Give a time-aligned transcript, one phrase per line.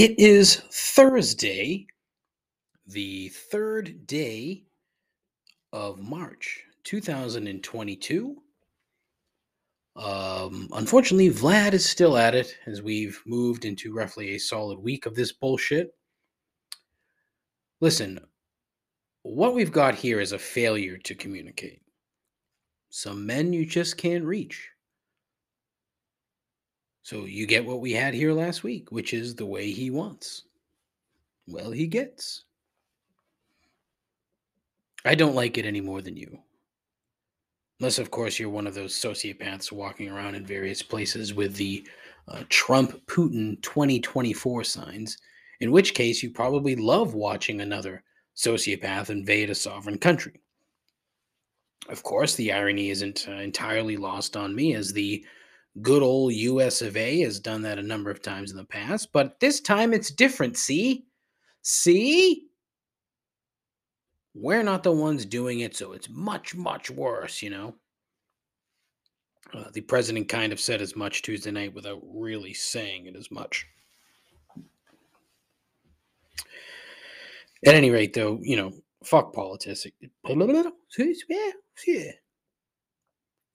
[0.00, 1.86] It is Thursday,
[2.86, 4.64] the third day
[5.74, 8.36] of March 2022.
[9.96, 15.04] Um, unfortunately, Vlad is still at it as we've moved into roughly a solid week
[15.04, 15.90] of this bullshit.
[17.82, 18.20] Listen,
[19.20, 21.82] what we've got here is a failure to communicate.
[22.88, 24.69] Some men you just can't reach.
[27.02, 30.44] So you get what we had here last week, which is the way he wants.
[31.46, 32.44] Well, he gets.
[35.04, 36.38] I don't like it any more than you.
[37.80, 41.86] Unless, of course, you're one of those sociopaths walking around in various places with the
[42.28, 45.16] uh, Trump Putin 2024 signs,
[45.60, 48.02] in which case you probably love watching another
[48.36, 50.40] sociopath invade a sovereign country.
[51.88, 55.24] Of course, the irony isn't uh, entirely lost on me as the
[55.82, 59.12] good old US of A has done that a number of times in the past,
[59.12, 60.56] but this time it's different.
[60.56, 61.06] See?
[61.62, 62.48] See?
[64.34, 67.74] We're not the ones doing it, so it's much, much worse, you know?
[69.52, 73.30] Uh, the president kind of said as much Tuesday night without really saying it as
[73.30, 73.66] much.
[77.66, 78.72] At any rate, though, you know,
[79.04, 79.86] fuck politics.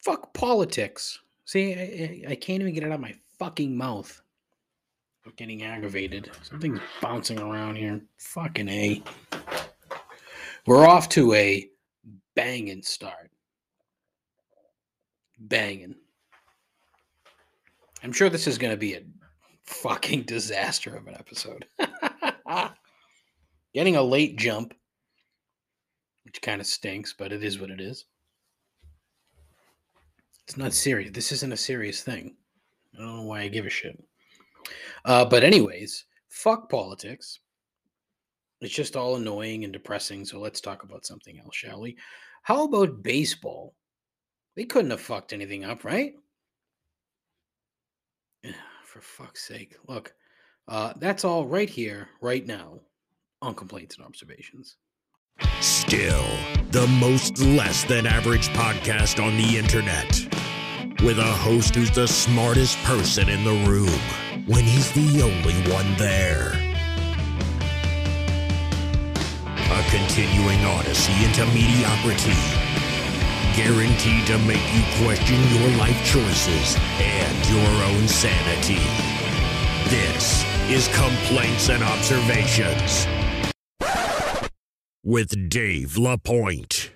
[0.04, 1.20] Fuck politics.
[1.46, 1.74] See,
[2.28, 4.22] I, I can't even get it out of my fucking mouth.
[5.26, 6.32] I'm getting aggravated.
[6.42, 8.02] Something's bouncing around here.
[8.18, 9.04] Fucking A.
[10.68, 11.70] We're off to a
[12.36, 13.32] banging start.
[15.40, 15.96] Banging.
[18.04, 19.02] I'm sure this is going to be a
[19.66, 21.66] fucking disaster of an episode.
[23.74, 24.74] Getting a late jump,
[26.24, 28.06] which kind of stinks, but it is what it is.
[30.48, 31.12] It's not serious.
[31.12, 32.36] This isn't a serious thing.
[32.94, 34.02] I don't know why I give a shit.
[35.04, 37.40] Uh, but anyways, fuck politics.
[38.62, 40.24] It's just all annoying and depressing.
[40.26, 41.98] So let's talk about something else, shall we?
[42.44, 43.74] How about baseball?
[44.56, 46.14] They couldn't have fucked anything up, right?
[48.86, 49.76] For fuck's sake.
[49.88, 50.14] Look,
[50.68, 52.80] uh, that's all right here, right now,
[53.42, 54.78] on Complaints and Observations.
[55.60, 56.26] Still,
[56.72, 60.45] the most less than average podcast on the internet.
[61.06, 64.00] With a host who's the smartest person in the room
[64.48, 66.54] when he's the only one there.
[69.70, 72.34] A continuing odyssey into mediocrity.
[73.54, 78.82] Guaranteed to make you question your life choices and your own sanity.
[79.92, 83.06] This is Complaints and Observations
[85.04, 86.95] with Dave LaPointe.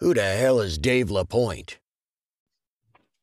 [0.00, 1.78] Who the hell is Dave LaPointe?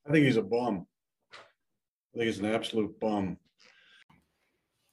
[0.08, 0.86] I think he's a bum.
[1.34, 3.38] I think he's an absolute bum.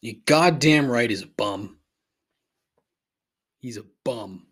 [0.01, 1.79] You goddamn right he's a bum.
[3.61, 4.47] He's a bum.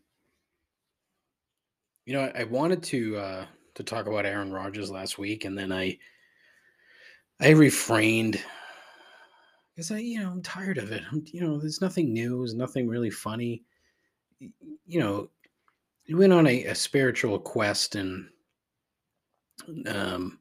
[2.06, 5.56] You know, I, I wanted to uh to talk about Aaron Rodgers last week, and
[5.56, 5.98] then I
[7.40, 8.42] I refrained
[9.74, 11.02] because I, you know, I'm tired of it.
[11.10, 12.38] I'm, you know, there's nothing new.
[12.38, 13.62] There's nothing really funny.
[14.38, 15.30] You know,
[16.04, 18.28] he went on a, a spiritual quest and,
[19.86, 20.38] um,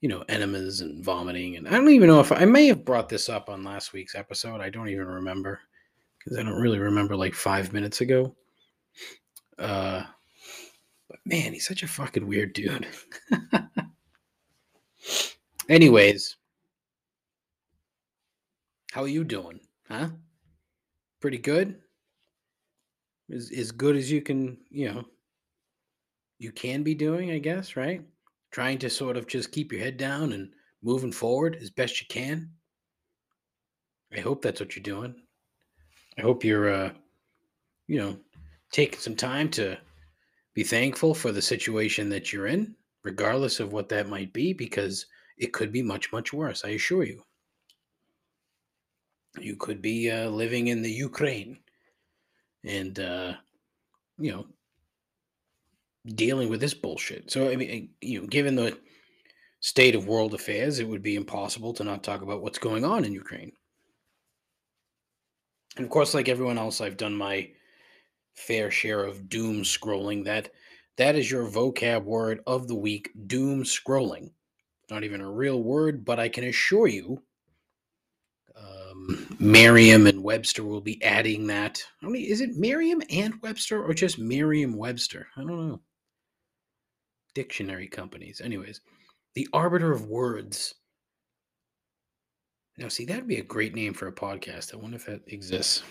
[0.00, 1.56] you know, enemas and vomiting.
[1.56, 4.14] And I don't even know if I may have brought this up on last week's
[4.14, 4.60] episode.
[4.60, 5.60] I don't even remember
[6.18, 8.34] because I don't really remember like five minutes ago.
[9.58, 10.04] Uh,
[11.08, 12.86] but man, he's such a fucking weird dude.
[15.68, 16.36] Anyways,
[18.92, 19.60] how are you doing?
[19.88, 20.08] Huh?
[21.20, 21.80] Pretty good?
[23.32, 25.04] As as good as you can, you know,
[26.38, 28.02] you can be doing, I guess, right?
[28.50, 30.50] Trying to sort of just keep your head down and
[30.82, 32.50] moving forward as best you can.
[34.16, 35.14] I hope that's what you're doing.
[36.18, 36.92] I hope you're uh
[37.88, 38.18] you know,
[38.70, 39.76] taking some time to
[40.54, 45.06] be thankful for the situation that you're in, regardless of what that might be, because
[45.38, 47.22] it could be much, much worse, I assure you.
[49.40, 51.58] You could be uh, living in the Ukraine
[52.64, 53.34] and, uh,
[54.18, 54.46] you know,
[56.14, 57.30] dealing with this bullshit.
[57.30, 58.78] So, I mean, you know, given the
[59.60, 63.04] state of world affairs, it would be impossible to not talk about what's going on
[63.04, 63.52] in Ukraine.
[65.76, 67.50] And of course, like everyone else, I've done my
[68.34, 70.24] fair share of doom scrolling.
[70.24, 70.50] That
[70.96, 74.30] that is your vocab word of the week, doom scrolling.
[74.90, 77.22] Not even a real word, but I can assure you
[79.38, 81.82] Merriam and Webster will be adding that.
[82.02, 85.26] Is it Merriam and Webster or just Merriam Webster?
[85.36, 85.80] I don't know.
[87.34, 88.40] Dictionary companies.
[88.42, 88.80] Anyways,
[89.34, 90.74] the arbiter of words.
[92.76, 94.74] Now, see, that'd be a great name for a podcast.
[94.74, 95.82] I wonder if that exists.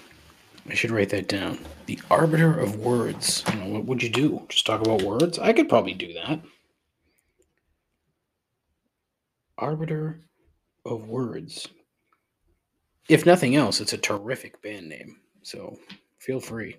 [0.69, 1.57] I should write that down.
[1.85, 3.43] The arbiter of words.
[3.55, 4.45] Know, what would you do?
[4.49, 5.39] Just talk about words?
[5.39, 6.41] I could probably do that.
[9.57, 10.21] Arbiter
[10.85, 11.67] of words.
[13.09, 15.17] If nothing else, it's a terrific band name.
[15.41, 15.77] So
[16.19, 16.77] feel free.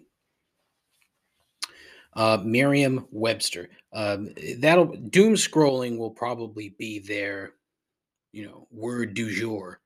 [2.14, 3.70] Uh, Merriam Webster.
[3.92, 7.52] Um, that'll doom scrolling will probably be their,
[8.32, 9.80] you know, word du jour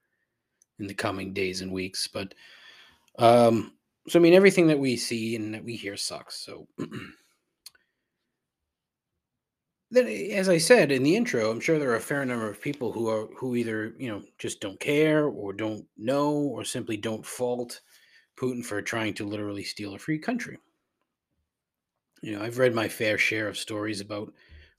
[0.78, 2.08] in the coming days and weeks.
[2.08, 2.34] But
[3.18, 3.74] um,
[4.08, 6.36] so I mean, everything that we see and that we hear sucks.
[6.44, 6.66] So
[9.92, 12.62] then, as I said in the intro, I'm sure there are a fair number of
[12.62, 16.96] people who are who either you know just don't care or don't know or simply
[16.96, 17.82] don't fault
[18.36, 20.58] Putin for trying to literally steal a free country.
[22.22, 24.32] You know, I've read my fair share of stories about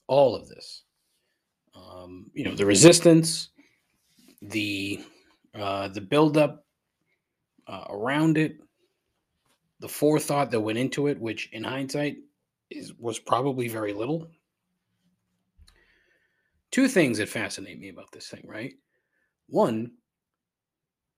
[0.07, 0.81] all of this.
[1.75, 3.50] Um, you know, the resistance,
[4.42, 5.00] the
[5.54, 6.66] uh, the buildup
[7.68, 8.57] uh, around it,
[9.80, 12.18] the forethought that went into it, which in hindsight
[12.71, 14.27] is was probably very little.
[16.73, 18.73] Two things that fascinate me about this thing, right?
[19.45, 19.91] One,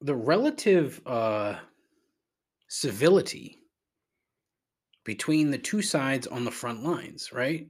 [0.01, 1.55] the relative uh,
[2.67, 3.59] civility
[5.05, 7.69] between the two sides on the front lines, right?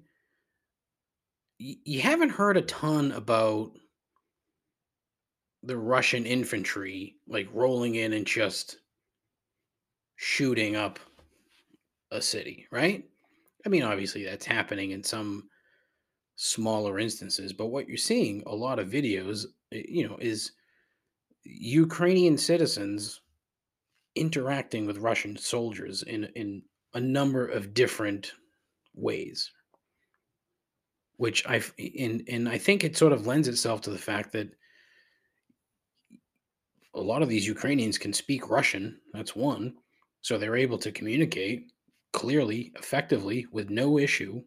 [1.59, 3.73] Y- you haven't heard a ton about
[5.61, 8.79] the Russian infantry like rolling in and just
[10.15, 10.97] shooting up
[12.09, 13.03] a city, right?
[13.63, 15.49] I mean, obviously that's happening in some
[16.35, 20.51] smaller instances, but what you're seeing a lot of videos, eh, you know, is
[21.43, 23.21] Ukrainian citizens
[24.15, 28.33] interacting with Russian soldiers in in a number of different
[28.93, 29.51] ways.
[31.17, 31.61] Which I
[31.99, 34.49] and and I think it sort of lends itself to the fact that
[36.93, 38.99] a lot of these Ukrainians can speak Russian.
[39.13, 39.75] That's one.
[40.21, 41.71] So they're able to communicate
[42.13, 44.41] clearly, effectively, with no issue.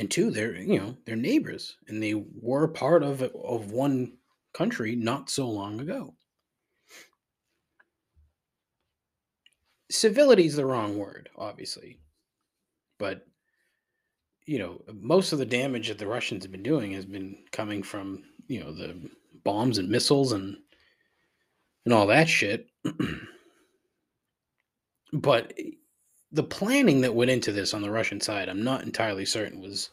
[0.00, 4.14] And two, they're you know they're neighbors, and they were part of of one
[4.54, 6.14] country not so long ago.
[9.90, 12.00] Civility is the wrong word, obviously,
[12.98, 13.26] but
[14.46, 17.82] you know most of the damage that the Russians have been doing has been coming
[17.82, 18.96] from you know the
[19.44, 20.56] bombs and missiles and
[21.84, 22.68] and all that shit.
[25.12, 25.52] but
[26.32, 29.90] the planning that went into this on the Russian side, I'm not entirely certain was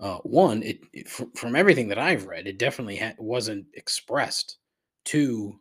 [0.00, 0.62] uh, one.
[0.62, 4.58] It, it fr- from everything that I've read, it definitely ha- wasn't expressed
[5.06, 5.58] to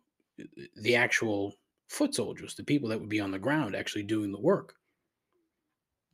[0.82, 1.56] the actual
[1.88, 4.74] foot soldiers, the people that would be on the ground actually doing the work.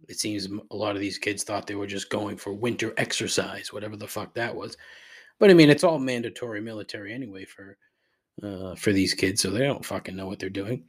[0.07, 3.71] It seems a lot of these kids thought they were just going for winter exercise,
[3.71, 4.77] whatever the fuck that was.
[5.39, 7.77] But I mean, it's all mandatory military anyway for
[8.44, 10.86] uh, for these kids, so they don't fucking know what they're doing.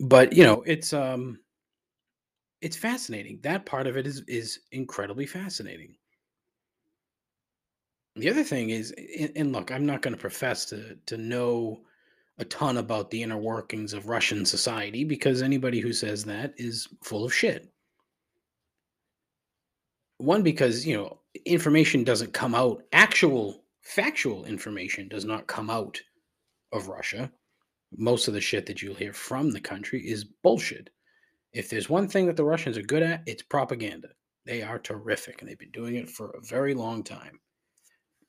[0.00, 1.38] But you know, it's um,
[2.60, 3.40] it's fascinating.
[3.42, 5.96] That part of it is is incredibly fascinating.
[8.16, 8.92] The other thing is,
[9.34, 11.80] and, look, I'm not going to profess to to know
[12.38, 16.88] a ton about the inner workings of Russian society because anybody who says that is
[17.02, 17.70] full of shit.
[20.18, 26.00] One, because you know information doesn't come out, actual factual information does not come out
[26.72, 27.30] of Russia.
[27.96, 30.90] Most of the shit that you'll hear from the country is bullshit.
[31.52, 34.08] If there's one thing that the Russians are good at, it's propaganda.
[34.44, 37.38] They are terrific and they've been doing it for a very long time.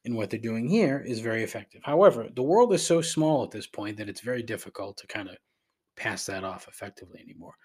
[0.05, 1.81] And what they're doing here is very effective.
[1.83, 5.29] However, the world is so small at this point that it's very difficult to kind
[5.29, 5.37] of
[5.97, 7.55] pass that off effectively anymore.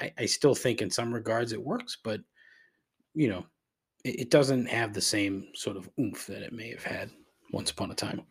[0.00, 2.20] I, I still think in some regards it works, but
[3.14, 3.46] you know,
[4.04, 7.10] it, it doesn't have the same sort of oomph that it may have had
[7.52, 8.22] once upon a time.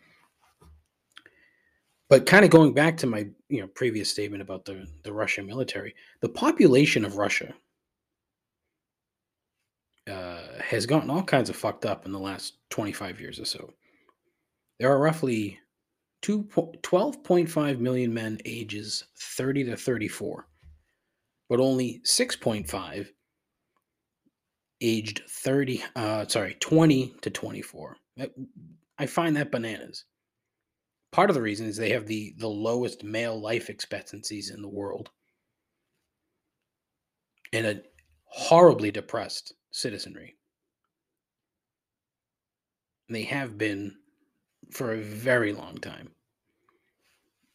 [2.09, 5.45] But kind of going back to my you know previous statement about the the Russian
[5.45, 7.53] military, the population of Russia
[10.09, 13.73] uh, has gotten all kinds of fucked up in the last 25 years or so.
[14.79, 15.59] There are roughly
[16.21, 20.47] 2, 12.5 million men ages 30 to 34,
[21.49, 23.07] but only 6.5
[24.81, 27.97] aged 30, uh, sorry, 20 to 24.
[28.97, 30.05] I find that bananas.
[31.11, 34.67] Part of the reason is they have the, the lowest male life expectancies in the
[34.67, 35.09] world
[37.51, 37.81] and a
[38.25, 40.35] horribly depressed citizenry.
[43.09, 43.95] They have been
[44.71, 46.09] for a very long time.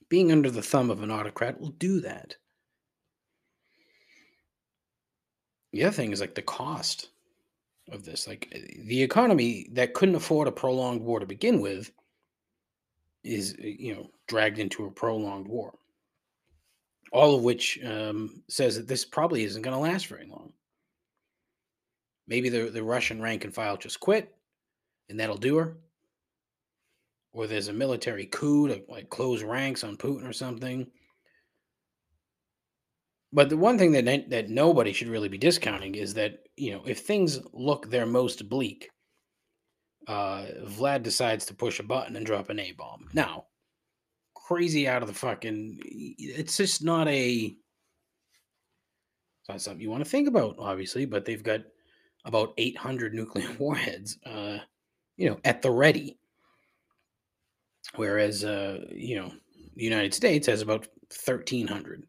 [0.09, 2.37] Being under the thumb of an autocrat will do that.
[5.73, 7.11] The other thing is like the cost
[7.91, 8.27] of this.
[8.27, 8.49] Like
[8.85, 11.91] the economy that couldn't afford a prolonged war to begin with
[13.25, 15.75] is, eh, you know, dragged into a prolonged war.
[17.13, 20.53] All of which um, says that this probably isn't going to last very long.
[22.27, 24.35] Maybe the, the Russian rank and file just quit
[25.09, 25.77] and that'll do her.
[27.33, 30.87] Or there's a military coup to like close ranks on Putin or something.
[33.33, 36.83] But the one thing that that nobody should really be discounting is that you know
[36.87, 38.89] if things look their most bleak,
[40.07, 43.09] uh, Vlad decides to push a button and drop an A bomb.
[43.13, 43.47] Now,
[44.35, 45.81] crazy out of the fucking.
[45.83, 47.55] It's just not a.
[49.41, 51.61] It's not something you want to think about, obviously, but they've got
[52.25, 54.59] about 800 nuclear warheads, uh,
[55.17, 56.19] you know, at the ready.
[57.97, 59.31] Whereas, uh, you know,
[59.77, 60.89] the United States has about
[61.25, 62.07] 1,300.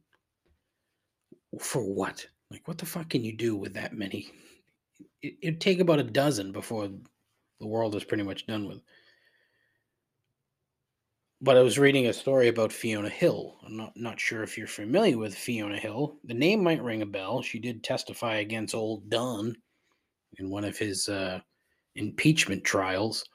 [1.59, 2.25] For what?
[2.49, 4.31] Like, what the fuck can you do with that many?
[5.21, 6.89] It, it'd take about a dozen before
[7.59, 8.81] the world is pretty much done with.
[11.41, 13.57] But I was reading a story about Fiona Hill.
[13.65, 16.17] I'm not, not sure if you're familiar with Fiona Hill.
[16.23, 17.41] The name might ring a bell.
[17.41, 19.55] She did testify against old Don
[20.37, 21.39] in one of his uh,
[21.95, 23.25] impeachment trials.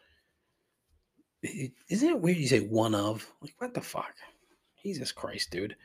[1.43, 3.27] Isn't it weird you say one of?
[3.41, 4.15] Like, what the fuck?
[4.83, 5.77] Jesus Christ, dude.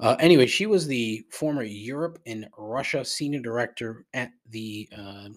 [0.00, 5.28] Uh, anyway, she was the former Europe and Russia senior director at the uh,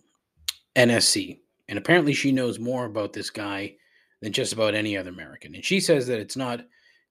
[0.75, 1.39] NSC.
[1.73, 3.73] And apparently, she knows more about this guy
[4.21, 5.55] than just about any other American.
[5.55, 6.63] And she says that it's not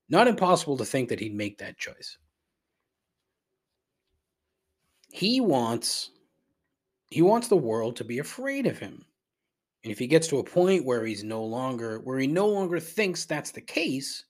[0.09, 2.17] not impossible to think that he'd make that choice.
[5.11, 6.11] He wants
[7.11, 9.05] he wants the world to be afraid of him.
[9.83, 12.79] And if he gets to a point where he's no longer where he no longer
[12.79, 14.27] thinks that's the case,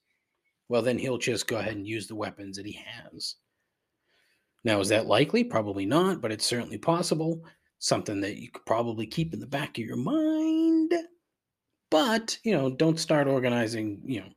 [0.67, 3.35] well then he'll just go ahead and use the weapons that he has.
[4.63, 5.43] Now is that likely?
[5.43, 7.43] Probably not, but it's certainly possible.
[7.83, 10.93] Something that you could probably keep in the back of your mind.
[11.91, 14.29] But, you know, don't start organizing, you know,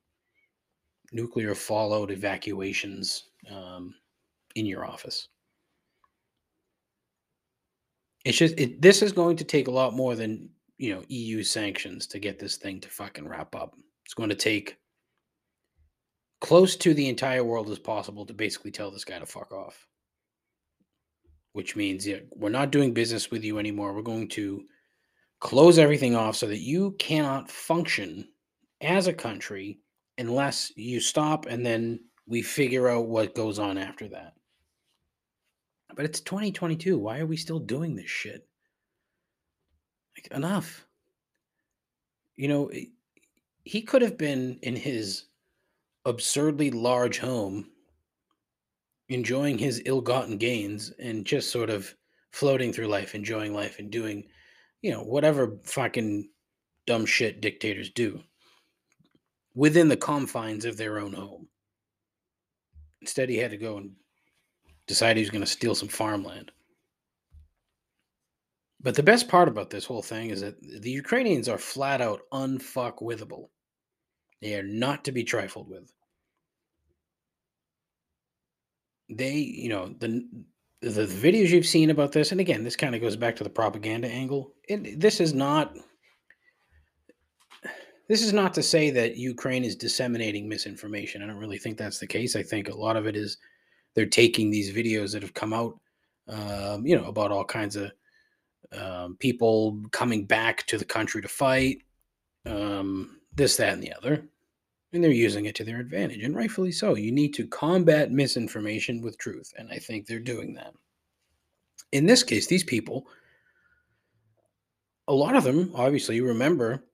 [1.13, 3.95] nuclear fallout evacuations um,
[4.57, 5.29] in your office.
[8.25, 11.45] It's just it, this is going to take a lot more than you know EU
[11.45, 13.77] sanctions to get this thing to fucking wrap up.
[14.05, 14.77] It's going to take
[16.41, 19.87] close to the entire world as possible to basically tell this guy to fuck off.
[21.57, 23.95] Which means we're not doing business with you anymore.
[23.95, 24.67] We're going to
[25.41, 28.29] close everything off so that you cannot function
[28.83, 29.79] as a country
[30.19, 34.35] unless you stop and then we figure out what goes on after that.
[35.95, 36.99] But it's 2022.
[36.99, 38.47] Why are we still doing this shit?
[40.15, 40.87] Like, enough.
[42.37, 42.71] You know,
[43.65, 45.25] he could have been in his
[46.05, 47.71] absurdly large home
[49.09, 51.95] enjoying his ill-gotten gains and just sort of
[52.33, 54.25] floating through life enjoying life and doing
[54.83, 56.29] you know whatever fucking
[56.87, 58.21] dumb shit dictators do
[59.55, 61.49] within the confines of their own home
[63.01, 63.93] instead he had to go and
[64.87, 66.51] decided he was going to steal some farmland.
[68.81, 72.21] But the best part about this whole thing is that the Ukrainians are flat out
[72.33, 73.49] unfuckwithable.
[74.41, 75.93] They are not to be trifled with.
[79.09, 80.27] They, you know, the
[80.83, 83.51] the videos you've seen about this, and again, this kind of goes back to the
[83.51, 84.53] propaganda angle.
[84.69, 85.75] It, this is not
[88.09, 91.23] this is not to say that Ukraine is disseminating misinformation.
[91.23, 92.37] I don't really think that's the case.
[92.37, 93.39] I think a lot of it is
[93.95, 95.79] they're taking these videos that have come out,
[96.29, 97.91] um, you know, about all kinds of
[98.73, 101.79] um, people coming back to the country to fight,
[102.45, 104.25] um, this, that, and the other,
[104.93, 106.95] and they're using it to their advantage, and rightfully so.
[106.95, 110.75] You need to combat misinformation with truth, and I think they're doing that.
[111.93, 113.07] In this case, these people,
[115.09, 116.85] a lot of them obviously remember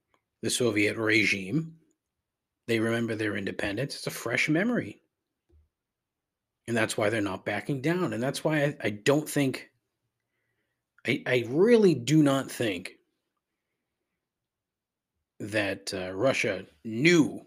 [0.43, 1.77] the Soviet regime.
[2.67, 3.97] They remember their independence.
[3.97, 5.01] It's a fresh memory.
[6.69, 8.13] And that's why they're not backing down.
[8.13, 9.71] And that's why I, I don't think,
[11.07, 12.93] I, I really do not think
[15.41, 17.45] that uh, Russia knew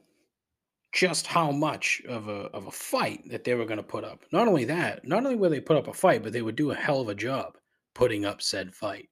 [0.96, 4.24] just how much of a, of a fight that they were going to put up.
[4.32, 6.72] Not only that, not only would they put up a fight, but they would do
[6.72, 7.58] a hell of a job
[7.94, 9.10] putting up said fight.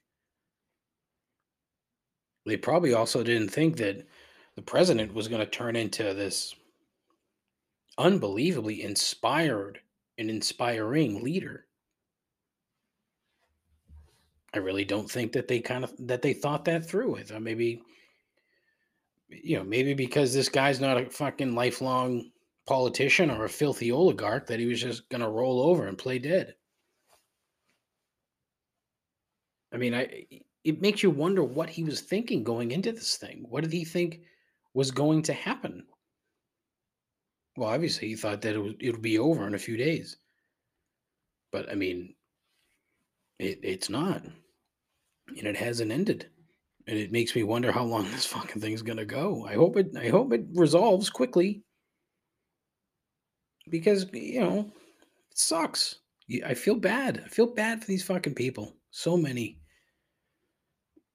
[2.46, 4.08] They probably also didn't think that
[4.56, 6.56] the president was going to turn into this
[7.98, 9.80] unbelievably inspired
[10.18, 11.66] and inspiring leader.
[14.54, 17.18] I really don't think that they kind of that they thought that through.
[17.18, 17.82] I thought maybe
[19.42, 22.32] you know, maybe because this guy's not a fucking lifelong
[22.66, 26.20] politician or a filthy oligarch that he was just going to roll over and play
[26.20, 26.56] dead.
[29.74, 30.25] I mean, I
[30.63, 33.46] it makes you wonder what he was thinking going into this thing.
[33.50, 34.22] What did he think
[34.74, 35.84] was going to happen?
[37.58, 40.18] Well, obviously, he thought that it would it'll be over in a few days.
[41.52, 42.16] But I mean,
[43.40, 46.30] it, it's not, and it hasn't ended,
[46.88, 49.46] and it makes me wonder how long this fucking thing's gonna go.
[49.46, 49.96] I hope it.
[49.98, 51.63] I hope it resolves quickly
[53.70, 54.72] because you know
[55.32, 56.00] it sucks.
[56.46, 57.22] I feel bad.
[57.25, 58.75] I feel bad for these fucking people.
[58.92, 59.60] So many.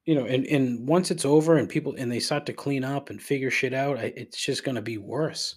[0.04, 3.10] You know, and and once it's over and people and they start to clean up
[3.10, 5.56] and figure shit out, I, it's just going to be worse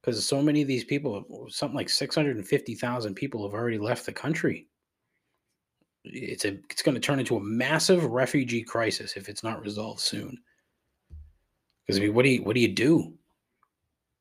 [0.00, 3.54] because so many of these people, something like six hundred and fifty thousand people, have
[3.54, 4.68] already left the country.
[6.04, 10.00] It's a it's going to turn into a massive refugee crisis if it's not resolved
[10.00, 10.38] soon.
[11.86, 13.12] Because I mean, what do you what do you do?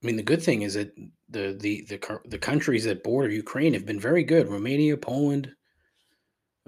[0.01, 0.95] I mean, the good thing is that
[1.29, 4.49] the the the the countries that border Ukraine have been very good.
[4.49, 5.51] Romania, Poland,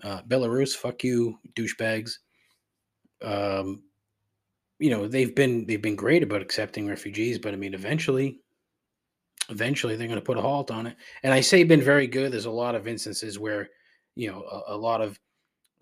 [0.04, 0.76] uh, Belarus.
[0.76, 2.18] Fuck you, douchebags.
[3.22, 3.84] Um,
[4.80, 8.42] you know they've been they've been great about accepting refugees, but I mean, eventually,
[9.50, 10.98] eventually they're going to put a halt on it.
[11.24, 12.32] And I say been very good.
[12.32, 13.70] There's a lot of instances where
[14.16, 15.20] you know a, a lot of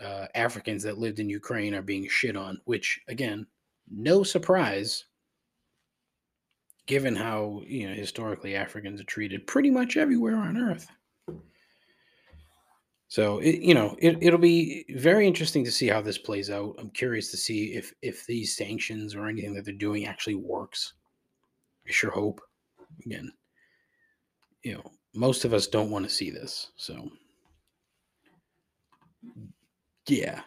[0.03, 3.45] uh, Africans that lived in Ukraine are being shit on, which again,
[3.89, 5.05] no surprise
[6.85, 10.87] given how you know historically Africans are treated pretty much everywhere on Earth.
[13.07, 16.75] So it, you know it, it'll be very interesting to see how this plays out.
[16.79, 20.93] I'm curious to see if if these sanctions or anything that they're doing actually works.
[21.87, 22.41] I sure hope.
[23.05, 23.31] Again,
[24.63, 26.71] you know, most of us don't want to see this.
[26.75, 27.09] So
[30.07, 30.41] yeah,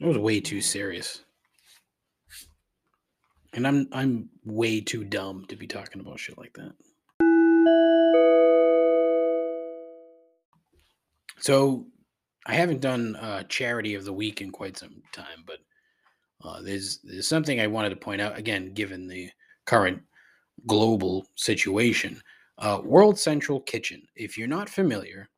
[0.00, 1.24] it was way too serious.
[3.52, 6.72] And I'm I'm way too dumb to be talking about shit like that.
[11.38, 11.86] So
[12.46, 15.58] I haven't done uh, charity of the week in quite some time, but
[16.42, 19.30] uh, there's there's something I wanted to point out again, given the
[19.66, 20.02] current
[20.66, 22.20] global situation.
[22.58, 24.02] Uh, World Central Kitchen.
[24.14, 25.28] If you're not familiar,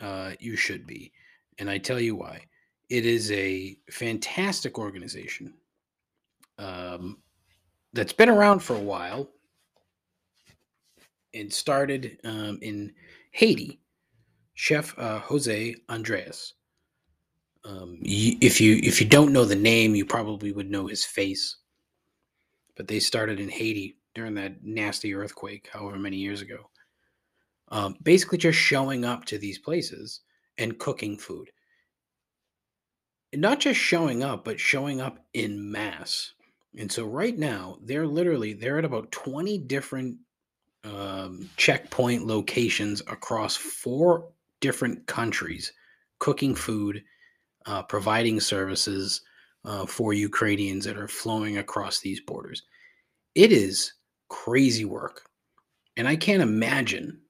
[0.00, 1.12] uh, you should be,
[1.58, 2.46] and I tell you why.
[2.90, 5.54] It is a fantastic organization
[6.58, 7.18] um,
[7.92, 9.30] that's been around for a while
[11.34, 12.92] and started um, in
[13.32, 13.80] Haiti.
[14.54, 16.54] Chef uh, Jose Andres.
[17.64, 21.04] Um, y- if you if you don't know the name, you probably would know his
[21.04, 21.56] face.
[22.76, 26.68] But they started in Haiti during that nasty earthquake, however many years ago.
[27.68, 30.20] Um, basically, just showing up to these places
[30.58, 31.48] and cooking food.
[33.34, 36.32] Not just showing up, but showing up in mass.
[36.76, 40.16] And so right now, they're literally they're at about twenty different
[40.84, 44.28] um, checkpoint locations across four
[44.60, 45.72] different countries,
[46.18, 47.04] cooking food,
[47.66, 49.22] uh, providing services
[49.64, 52.62] uh, for Ukrainians that are flowing across these borders.
[53.34, 53.92] It is
[54.28, 55.28] crazy work,
[55.96, 57.20] and I can't imagine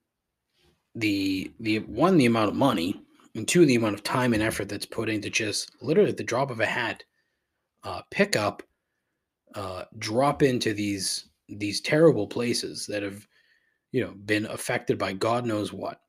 [0.95, 3.03] the the one the amount of money
[3.35, 6.51] and two the amount of time and effort that's put into just literally the drop
[6.51, 7.05] of a hat
[7.85, 8.63] uh, pick up
[9.55, 13.27] uh, drop into these these terrible places that have
[13.93, 16.01] you know been affected by god knows what.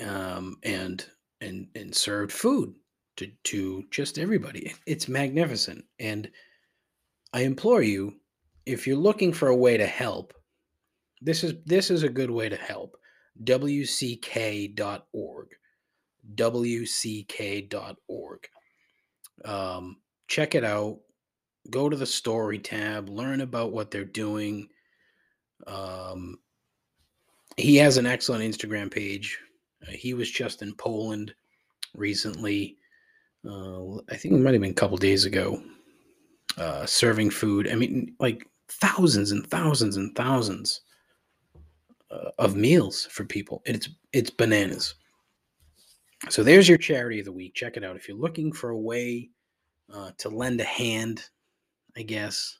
[0.00, 1.04] Um, and
[1.40, 2.74] and and served food
[3.16, 4.74] to to just everybody.
[4.86, 5.84] It's magnificent.
[5.98, 6.30] And
[7.32, 8.14] i implore you
[8.66, 10.34] if you're looking for a way to help
[11.20, 12.96] this is this is a good way to help
[13.44, 14.98] wck.org
[16.34, 17.28] wck.org
[19.44, 19.96] um,
[20.26, 20.98] check it out.
[21.70, 24.68] Go to the story tab learn about what they're doing.
[25.66, 26.38] Um,
[27.56, 29.38] he has an excellent instagram page.
[29.86, 31.34] Uh, he was just in poland
[31.94, 32.76] recently.
[33.48, 35.62] Uh, i think it might have been a couple days ago
[36.56, 37.70] uh, serving food.
[37.70, 40.80] I mean like thousands and thousands and thousands
[42.10, 44.94] uh, of meals for people it's it's bananas
[46.28, 48.78] so there's your charity of the week check it out if you're looking for a
[48.78, 49.28] way
[49.92, 51.24] uh, to lend a hand
[51.96, 52.58] i guess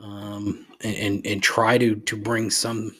[0.00, 2.94] um, and, and and try to to bring some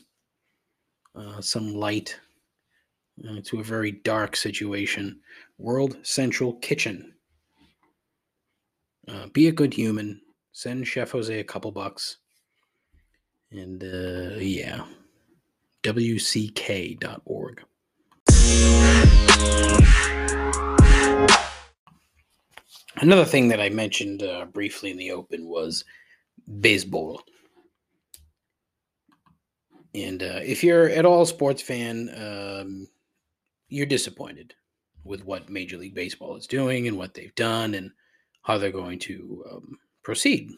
[1.15, 2.19] uh, some light
[3.29, 5.21] uh, to a very dark situation.
[5.59, 7.15] World Central Kitchen.
[9.09, 10.21] Uh, be a good human.
[10.53, 12.19] Send Chef Jose a couple bucks.
[13.51, 14.85] And uh, yeah,
[15.83, 17.63] wck.org.
[23.01, 25.85] Another thing that I mentioned uh, briefly in the open was
[26.61, 27.23] baseball.
[29.95, 32.89] And uh, if you're at all a sports fan, um,
[33.69, 34.55] you're disappointed
[35.05, 37.91] with what Major League Baseball is doing and what they've done and
[38.43, 40.51] how they're going to um, proceed.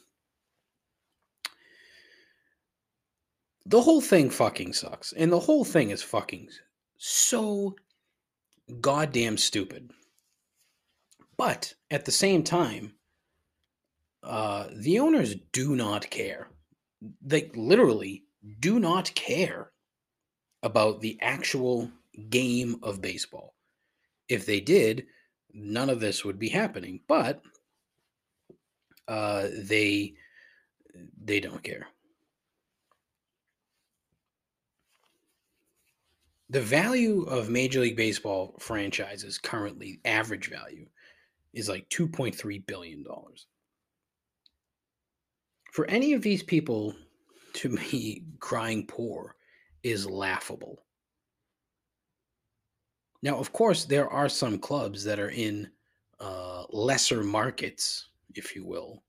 [3.66, 5.12] The whole thing fucking sucks.
[5.12, 6.48] And the whole thing is fucking
[6.96, 7.76] so
[8.80, 9.90] goddamn stupid.
[11.36, 12.94] But at the same time,
[14.22, 16.48] uh, the owners do not care.
[17.22, 18.24] They literally
[18.60, 19.70] do not care
[20.62, 21.90] about the actual
[22.28, 23.54] game of baseball.
[24.28, 25.06] If they did,
[25.52, 27.00] none of this would be happening.
[27.08, 27.42] But
[29.08, 30.14] uh, they
[31.22, 31.88] they don't care.
[36.50, 40.88] The value of Major League Baseball franchises currently, average value,
[41.52, 43.04] is like $2.3 billion.
[45.70, 46.96] For any of these people
[47.52, 49.36] to be crying poor
[49.84, 50.82] is laughable.
[53.22, 55.70] Now, of course, there are some clubs that are in
[56.18, 59.04] uh, lesser markets, if you will,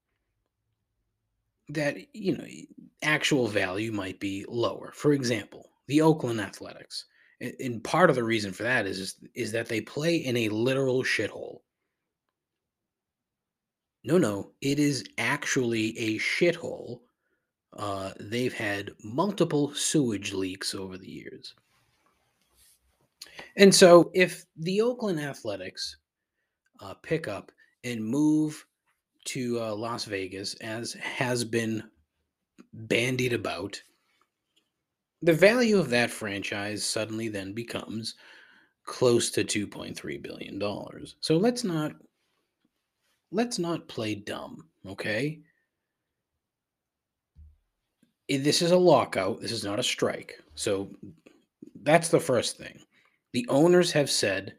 [1.70, 2.46] that, you know,
[3.02, 4.92] actual value might be lower.
[4.94, 7.06] For example, the Oakland Athletics.
[7.60, 11.04] And part of the reason for that is, is that they play in a literal
[11.04, 11.62] shithole.
[14.04, 17.02] No, no, it is actually a shithole.
[17.74, 21.56] Uh, they've had multiple sewage leaks over the years.
[23.56, 25.98] And so, if the Oakland Athletics
[26.80, 27.52] uh, pick up
[27.84, 28.66] and move
[29.26, 31.84] to uh, Las Vegas, as has been
[32.74, 33.82] bandied about,
[35.22, 38.16] the value of that franchise suddenly then becomes
[38.86, 41.16] close to 2.3 billion dollars.
[41.22, 41.94] So let's not
[43.32, 45.40] let's not play dumb, okay?
[48.28, 49.42] This is a lockout.
[49.42, 50.40] This is not a strike.
[50.56, 50.90] So
[51.84, 52.80] that's the first thing.
[53.34, 54.56] The owners have said,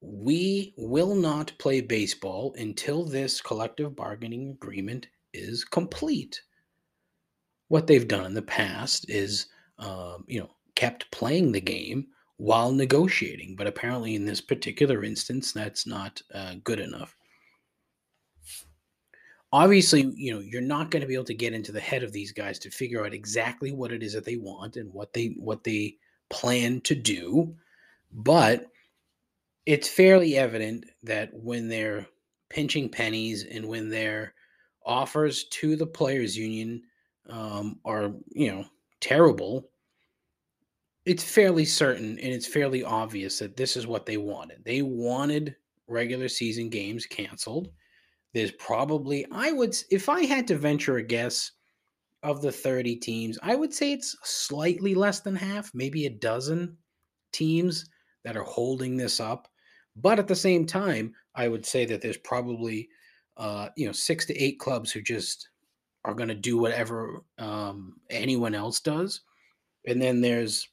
[0.00, 6.40] we will not play baseball until this collective bargaining agreement is complete.
[7.68, 9.46] What they've done in the past is,
[9.78, 13.56] um, you know, kept playing the game while negotiating.
[13.56, 17.16] But apparently, in this particular instance, that's not uh, good enough
[19.52, 22.12] obviously, you know, you're not going to be able to get into the head of
[22.12, 25.34] these guys to figure out exactly what it is that they want and what they
[25.38, 25.96] what they
[26.30, 27.54] plan to do,
[28.12, 28.66] but
[29.66, 32.06] it's fairly evident that when they're
[32.48, 34.34] pinching pennies and when their
[34.84, 36.82] offers to the players union
[37.28, 38.64] um, are you know
[39.00, 39.70] terrible
[41.04, 45.56] it's fairly certain and it's fairly obvious that this is what they wanted they wanted
[45.86, 47.70] regular season games canceled
[48.34, 51.52] there's probably, I would, if I had to venture a guess
[52.22, 56.76] of the 30 teams, I would say it's slightly less than half, maybe a dozen
[57.32, 57.88] teams
[58.24, 59.48] that are holding this up.
[59.96, 62.88] But at the same time, I would say that there's probably,
[63.36, 65.48] uh, you know, six to eight clubs who just
[66.04, 69.20] are going to do whatever um, anyone else does.
[69.86, 70.68] And then there's,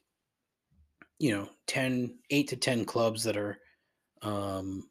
[1.20, 3.58] you know, 10, eight to 10 clubs that are
[4.22, 4.84] um,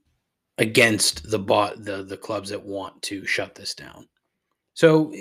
[0.58, 4.08] against the bot the the clubs that want to shut this down.
[4.74, 5.12] So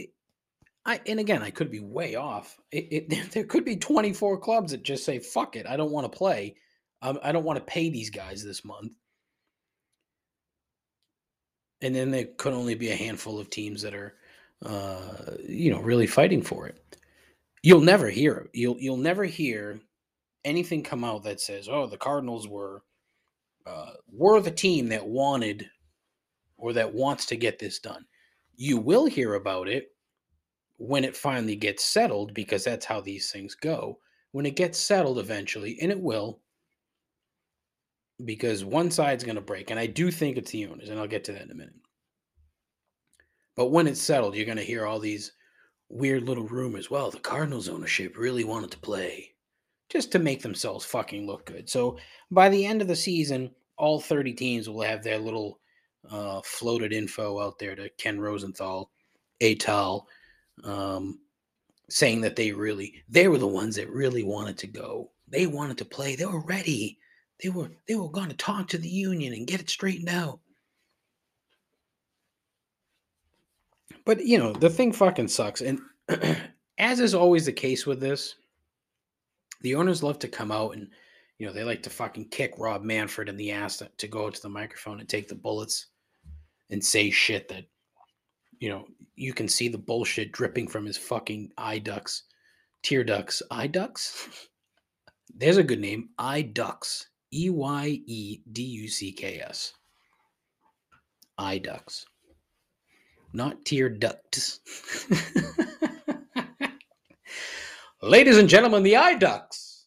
[0.85, 2.57] I and again I could be way off.
[2.71, 6.11] It, it there could be 24 clubs that just say fuck it, I don't want
[6.11, 6.55] to play.
[7.01, 8.93] Um, I don't want to pay these guys this month.
[11.81, 14.15] And then there could only be a handful of teams that are
[14.65, 16.97] uh, you know really fighting for it.
[17.61, 19.79] You'll never hear you'll you'll never hear
[20.45, 22.83] anything come out that says, "Oh, the Cardinals were
[23.65, 25.69] uh, we're the team that wanted
[26.57, 28.05] or that wants to get this done.
[28.55, 29.93] You will hear about it
[30.77, 33.99] when it finally gets settled because that's how these things go.
[34.31, 36.39] When it gets settled eventually, and it will,
[38.25, 41.07] because one side's going to break, and I do think it's the owners, and I'll
[41.07, 41.73] get to that in a minute.
[43.55, 45.33] But when it's settled, you're going to hear all these
[45.89, 46.89] weird little rumors.
[46.89, 49.33] Well, the Cardinals ownership really wanted to play
[49.89, 51.69] just to make themselves fucking look good.
[51.69, 51.97] So
[52.31, 55.59] by the end of the season, all 30 teams will have their little
[56.09, 58.91] uh, floated info out there to Ken Rosenthal,
[59.41, 60.05] Atal,
[60.63, 61.19] um,
[61.89, 65.11] saying that they really they were the ones that really wanted to go.
[65.27, 66.15] They wanted to play.
[66.15, 66.99] They were ready.
[67.41, 70.39] They were they were going to talk to the union and get it straightened out.
[74.05, 75.79] But you know the thing fucking sucks, and
[76.77, 78.35] as is always the case with this,
[79.61, 80.89] the owners love to come out and
[81.39, 84.29] you know they like to fucking kick Rob Manfred in the ass to, to go
[84.29, 85.87] to the microphone and take the bullets
[86.69, 87.65] and say shit that
[88.63, 88.85] you know,
[89.17, 92.23] you can see the bullshit dripping from his fucking eye ducts,
[92.81, 94.47] tear ducts, eye ducts.
[95.35, 99.73] There's a good name, eye ducts, E Y E D U C K S.
[101.37, 102.05] Eye ducts,
[103.33, 104.59] not tear ducts.
[108.01, 109.85] Ladies and gentlemen, the eye ducts.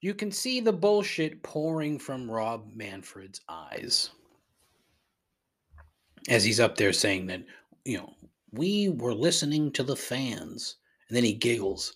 [0.00, 4.10] You can see the bullshit pouring from Rob Manfred's eyes
[6.28, 7.42] as he's up there saying that,
[7.84, 8.14] you know,
[8.52, 10.76] we were listening to the fans.
[11.08, 11.94] And then he giggles.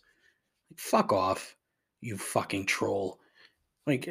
[0.77, 1.57] Fuck off,
[2.01, 3.21] you fucking troll.
[3.87, 4.09] Like,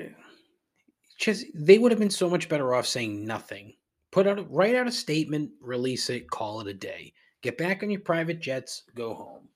[1.20, 3.74] just, they would have been so much better off saying nothing.
[4.14, 7.14] Put out, write out a statement, release it, call it a day.
[7.42, 9.48] Get back on your private jets, go home.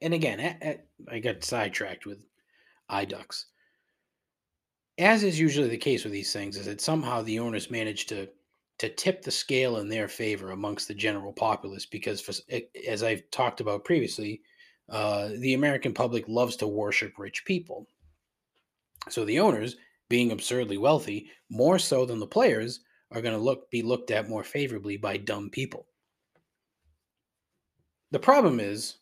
[0.00, 2.24] And again, at, at, I got sidetracked with
[2.88, 3.44] eye ducts.
[4.96, 8.26] As is usually the case with these things, is that somehow the owners manage to
[8.78, 12.32] to tip the scale in their favor amongst the general populace because for,
[12.88, 14.42] as i've talked about previously
[14.88, 17.86] uh, the american public loves to worship rich people
[19.08, 19.76] so the owners
[20.08, 22.80] being absurdly wealthy more so than the players
[23.14, 25.86] are going to look be looked at more favorably by dumb people
[28.10, 28.96] the problem is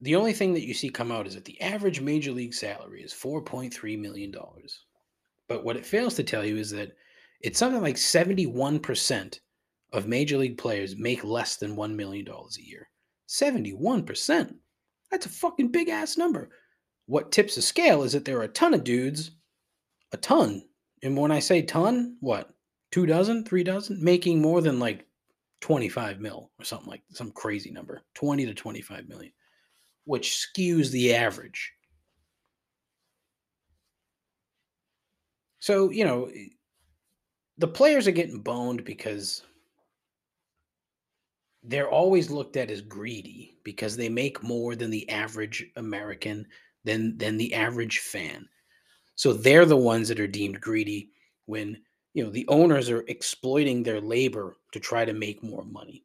[0.00, 3.02] the only thing that you see come out is that the average major league salary
[3.02, 4.84] is 4.3 million dollars
[5.48, 6.92] but what it fails to tell you is that
[7.40, 9.40] it's something like 71%
[9.92, 12.88] of major league players make less than $1 million a year.
[13.28, 14.54] 71%.
[15.10, 16.50] That's a fucking big ass number.
[17.06, 19.30] What tips the scale is that there are a ton of dudes,
[20.12, 20.62] a ton.
[21.02, 22.50] And when I say ton, what?
[22.90, 25.06] Two dozen, three dozen, making more than like
[25.60, 29.32] 25 mil or something like some crazy number 20 to 25 million,
[30.04, 31.72] which skews the average.
[35.60, 36.48] So, you know, eh,
[37.58, 39.42] the players are getting boned because
[41.64, 46.46] they're always looked at as greedy because they make more than the average American
[46.84, 48.48] than than the average fan.
[49.16, 51.10] So they're the ones that are deemed greedy
[51.46, 51.82] when
[52.14, 56.04] you know the owners are exploiting their labor to try to make more money.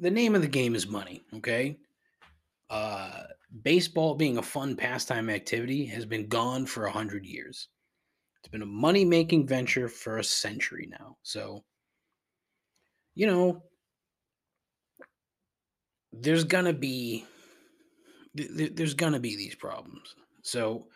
[0.00, 1.78] The name of the game is money, okay?
[2.68, 3.22] Uh,
[3.62, 7.68] baseball being a fun pastime activity has been gone for a hundred years.
[8.40, 11.16] It's been a money making venture for a century now.
[11.22, 11.64] So,
[13.14, 13.62] you know,
[16.12, 17.24] there's to be
[18.34, 20.14] there's to be these problems.
[20.42, 20.88] So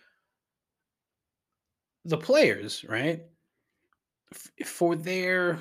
[2.05, 3.23] the players, right?
[4.65, 5.59] For their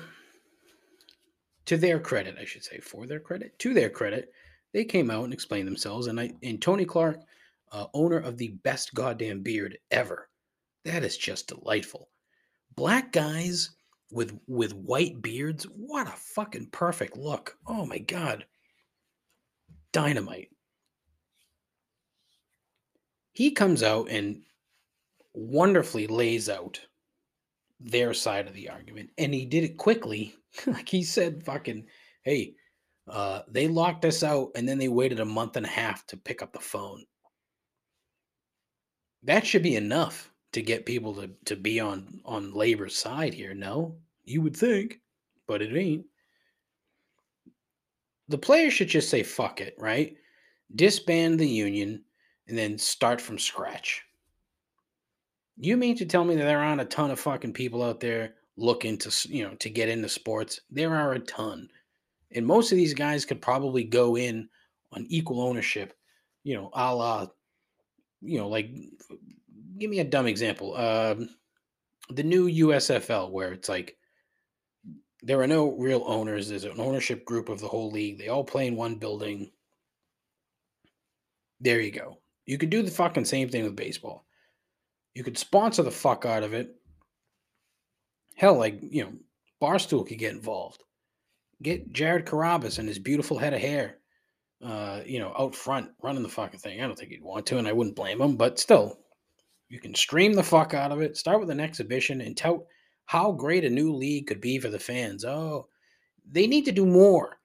[1.66, 4.32] to their credit, I should say, for their credit, to their credit,
[4.72, 6.06] they came out and explained themselves.
[6.06, 7.20] And I and Tony Clark,
[7.72, 10.28] uh, owner of the best goddamn beard ever,
[10.84, 12.08] that is just delightful.
[12.74, 13.70] Black guys
[14.10, 17.56] with with white beards, what a fucking perfect look.
[17.66, 18.46] Oh my god.
[19.92, 20.50] Dynamite.
[23.32, 24.42] He comes out and
[25.32, 26.80] wonderfully lays out
[27.80, 30.34] their side of the argument and he did it quickly.
[30.66, 31.86] like he said fucking
[32.22, 32.54] hey,
[33.08, 36.16] uh, they locked us out and then they waited a month and a half to
[36.16, 37.04] pick up the phone.
[39.22, 43.54] That should be enough to get people to, to be on on labor's side here.
[43.54, 45.00] No, you would think,
[45.46, 46.06] but it ain't.
[48.28, 50.16] The players should just say fuck it, right?
[50.74, 52.04] Disband the union
[52.46, 54.02] and then start from scratch.
[55.60, 58.34] You mean to tell me that there aren't a ton of fucking people out there
[58.56, 60.60] looking to you know to get into sports?
[60.70, 61.68] There are a ton.
[62.32, 64.48] And most of these guys could probably go in
[64.92, 65.94] on equal ownership,
[66.44, 67.26] you know, a la,
[68.20, 68.70] you know, like
[69.78, 70.76] give me a dumb example.
[70.76, 71.30] Um,
[72.10, 73.96] the new USFL, where it's like
[75.22, 76.48] there are no real owners.
[76.48, 78.18] There's an ownership group of the whole league.
[78.18, 79.50] They all play in one building.
[81.60, 82.18] There you go.
[82.46, 84.24] You could do the fucking same thing with baseball.
[85.18, 86.76] You could sponsor the fuck out of it.
[88.36, 89.12] Hell, like, you know,
[89.60, 90.84] Barstool could get involved.
[91.60, 93.96] Get Jared Carrabis and his beautiful head of hair,
[94.64, 96.80] uh, you know, out front running the fucking thing.
[96.80, 99.00] I don't think he'd want to, and I wouldn't blame him, but still,
[99.68, 102.64] you can stream the fuck out of it, start with an exhibition, and tout
[103.06, 105.24] how great a new league could be for the fans.
[105.24, 105.66] Oh,
[106.30, 107.40] they need to do more.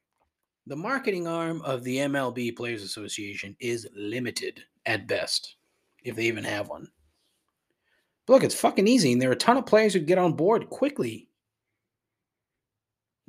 [0.67, 5.55] The marketing arm of the MLB Players Association is limited at best,
[6.03, 6.87] if they even have one.
[8.25, 10.33] But look, it's fucking easy, and there are a ton of players who get on
[10.33, 11.29] board quickly.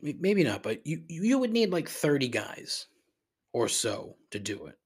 [0.00, 2.86] Maybe not, but you you would need like 30 guys
[3.52, 4.78] or so to do it.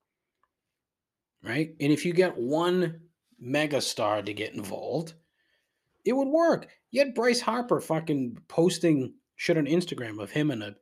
[1.43, 1.75] Right?
[1.81, 3.01] And if you get one
[3.43, 5.15] megastar to get involved,
[6.05, 6.69] it would work.
[6.91, 10.75] You had Bryce Harper fucking posting shit on Instagram of him in a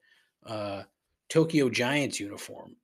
[0.49, 0.83] uh,
[1.29, 2.77] Tokyo Giants uniform.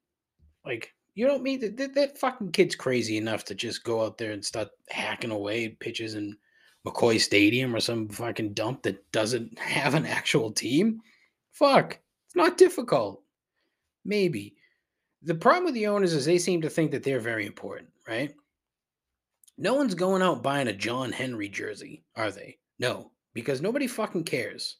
[0.64, 4.18] Like, you don't mean that, that that fucking kid's crazy enough to just go out
[4.18, 6.36] there and start hacking away pitches in
[6.86, 11.00] McCoy Stadium or some fucking dump that doesn't have an actual team?
[11.52, 11.98] Fuck.
[12.26, 13.22] It's not difficult.
[14.04, 14.54] Maybe.
[15.22, 18.34] The problem with the owners is they seem to think that they're very important, right?
[19.58, 22.58] No one's going out buying a John Henry jersey, are they?
[22.78, 24.78] No, because nobody fucking cares.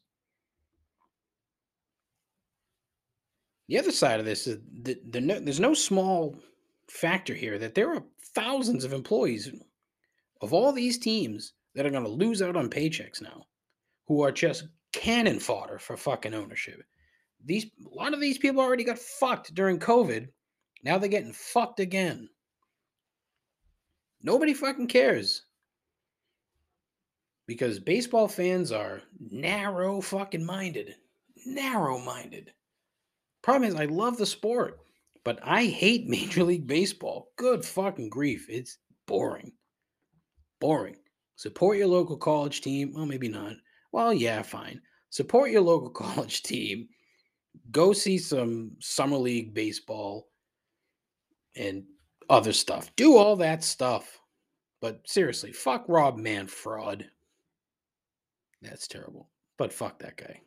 [3.69, 6.37] The other side of this is that the no, there's no small
[6.89, 9.51] factor here that there are thousands of employees
[10.41, 13.47] of all these teams that are going to lose out on paychecks now,
[14.07, 16.83] who are just cannon fodder for fucking ownership.
[17.45, 20.29] These a lot of these people already got fucked during COVID.
[20.85, 22.29] Now they're getting fucked again.
[24.23, 25.43] Nobody fucking cares.
[27.47, 30.95] Because baseball fans are narrow fucking minded.
[31.45, 32.53] Narrow minded.
[33.43, 34.81] Problem is, I love the sport,
[35.25, 37.33] but I hate Major League Baseball.
[37.37, 38.47] Good fucking grief.
[38.49, 39.53] It's boring.
[40.61, 40.97] Boring.
[41.37, 42.93] Support your local college team.
[42.95, 43.55] Well, maybe not.
[43.91, 44.81] Well, yeah, fine.
[45.11, 46.89] Support your local college team.
[47.71, 50.29] Go see some summer league baseball
[51.57, 51.85] and
[52.31, 52.95] other stuff.
[52.97, 54.21] Do all that stuff.
[54.81, 57.09] But seriously, fuck Rob Manfred.
[58.63, 59.29] That's terrible.
[59.59, 60.41] But fuck that guy.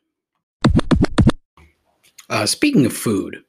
[2.30, 3.44] Uh, speaking of food,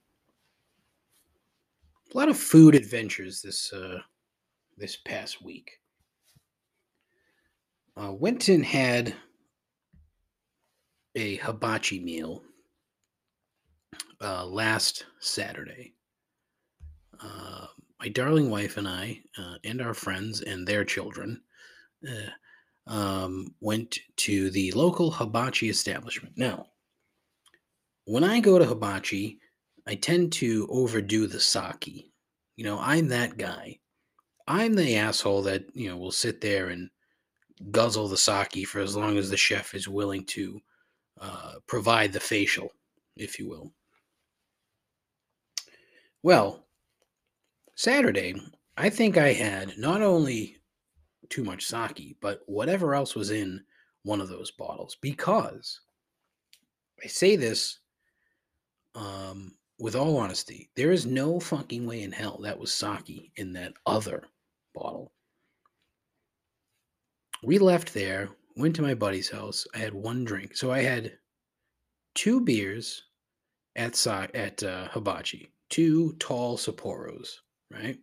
[2.14, 3.98] a lot of food adventures this uh,
[4.76, 5.70] this past week.
[7.96, 9.14] Uh, went and had
[11.14, 12.42] a hibachi meal
[14.20, 15.94] uh, last Saturday.
[17.18, 17.66] Uh,
[17.98, 21.40] my darling wife and I, uh, and our friends and their children,
[22.06, 26.36] uh, um, went to the local hibachi establishment.
[26.36, 26.66] Now,
[28.06, 29.38] when I go to hibachi,
[29.86, 32.12] I tend to overdo the sake.
[32.56, 33.78] You know, I'm that guy.
[34.48, 36.88] I'm the asshole that, you know, will sit there and
[37.72, 40.60] guzzle the sake for as long as the chef is willing to
[41.20, 42.70] uh, provide the facial,
[43.16, 43.72] if you will.
[46.22, 46.64] Well,
[47.74, 48.34] Saturday,
[48.76, 50.58] I think I had not only
[51.28, 53.64] too much sake, but whatever else was in
[54.04, 55.80] one of those bottles because
[57.02, 57.80] I say this
[58.96, 63.52] um, with all honesty, there is no fucking way in hell that was sake in
[63.52, 64.24] that other
[64.74, 65.12] bottle.
[67.42, 69.66] We left there, went to my buddy's house.
[69.74, 70.56] I had one drink.
[70.56, 71.18] So I had
[72.14, 73.02] two beers
[73.76, 77.28] at at uh, Hibachi, two tall Sapporos,
[77.70, 77.98] right?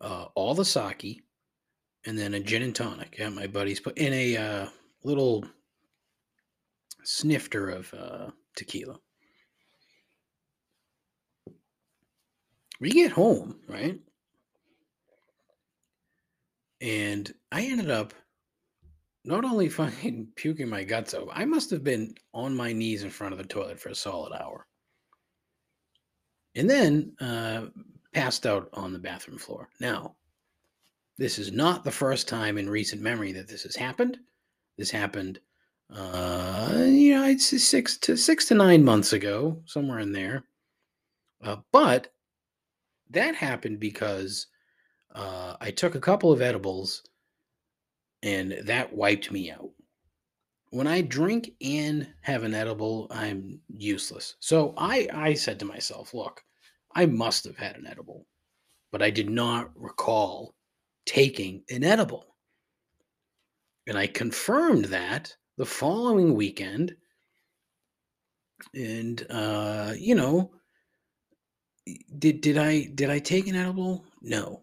[0.00, 1.22] Uh, all the sake,
[2.04, 4.68] and then a gin and tonic at my buddy's, put in a uh,
[5.04, 5.46] little
[7.06, 8.98] snifter of uh, tequila.
[12.80, 13.98] We get home, right?
[16.80, 18.12] And I ended up
[19.24, 23.10] not only fucking puking my guts out, I must have been on my knees in
[23.10, 24.66] front of the toilet for a solid hour.
[26.54, 27.66] And then uh,
[28.12, 29.68] passed out on the bathroom floor.
[29.78, 30.16] Now,
[31.18, 34.18] this is not the first time in recent memory that this has happened.
[34.78, 35.38] This happened,
[35.94, 40.44] uh, you know, it's six to six to nine months ago, somewhere in there.
[41.42, 42.12] Uh, but
[43.10, 44.46] that happened because
[45.14, 47.02] uh, I took a couple of edibles
[48.22, 49.70] and that wiped me out.
[50.70, 54.34] When I drink and have an edible, I'm useless.
[54.40, 56.42] So I, I said to myself, look,
[56.94, 58.26] I must have had an edible,
[58.90, 60.54] but I did not recall
[61.04, 62.26] taking an edible.
[63.86, 66.96] And I confirmed that the following weekend.
[68.74, 70.52] And uh, you know,
[72.18, 74.04] did did I did I take an edible?
[74.22, 74.62] No.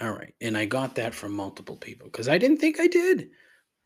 [0.00, 0.34] All right.
[0.40, 3.30] And I got that from multiple people because I didn't think I did.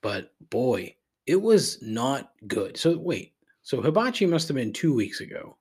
[0.02, 0.94] But boy,
[1.26, 2.76] it was not good.
[2.76, 3.34] So wait.
[3.62, 5.56] So hibachi must have been two weeks ago.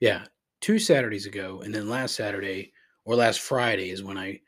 [0.00, 0.24] Yeah,
[0.60, 1.62] two Saturdays ago.
[1.64, 2.72] And then last Saturday
[3.04, 4.40] or last Friday is when I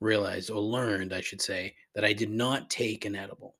[0.00, 3.54] realized or learned, I should say, that I did not take an edible.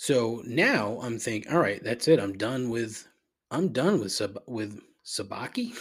[0.00, 2.18] So now I'm thinking, all right, that's it.
[2.20, 3.06] I'm done with
[3.50, 5.76] I'm done with sub with sabaki.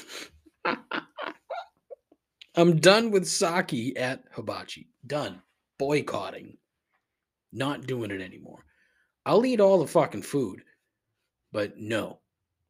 [2.56, 4.90] I'm done with sake at hibachi.
[5.08, 5.42] Done.
[5.78, 6.58] Boycotting.
[7.54, 8.66] Not doing it anymore.
[9.26, 10.64] I'll eat all the fucking food,
[11.54, 12.20] but no,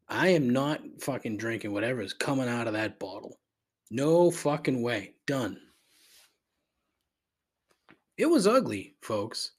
[0.07, 3.39] I am not fucking drinking whatever is coming out of that bottle.
[3.89, 5.15] No fucking way.
[5.25, 5.59] Done.
[8.19, 9.53] It was ugly, folks.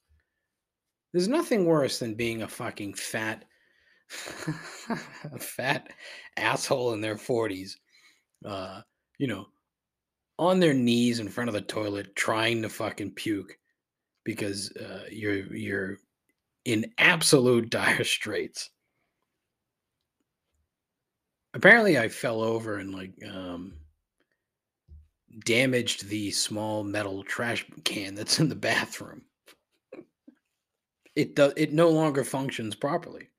[1.13, 3.45] There's nothing worse than being a fucking fat,
[5.33, 5.93] a fat
[6.37, 7.73] asshole in their 40s,
[8.45, 8.83] uh,
[9.19, 9.47] you know,
[10.39, 13.59] on their knees in front of the toilet trying to fucking puke
[14.25, 15.99] because uh, you're you're
[16.65, 18.71] in absolute dire straits.
[21.53, 23.75] Apparently, I fell over and like um,
[25.45, 29.23] damaged the small metal trash can that's in the bathroom.
[31.17, 31.53] It does.
[31.57, 33.31] It no longer functions properly.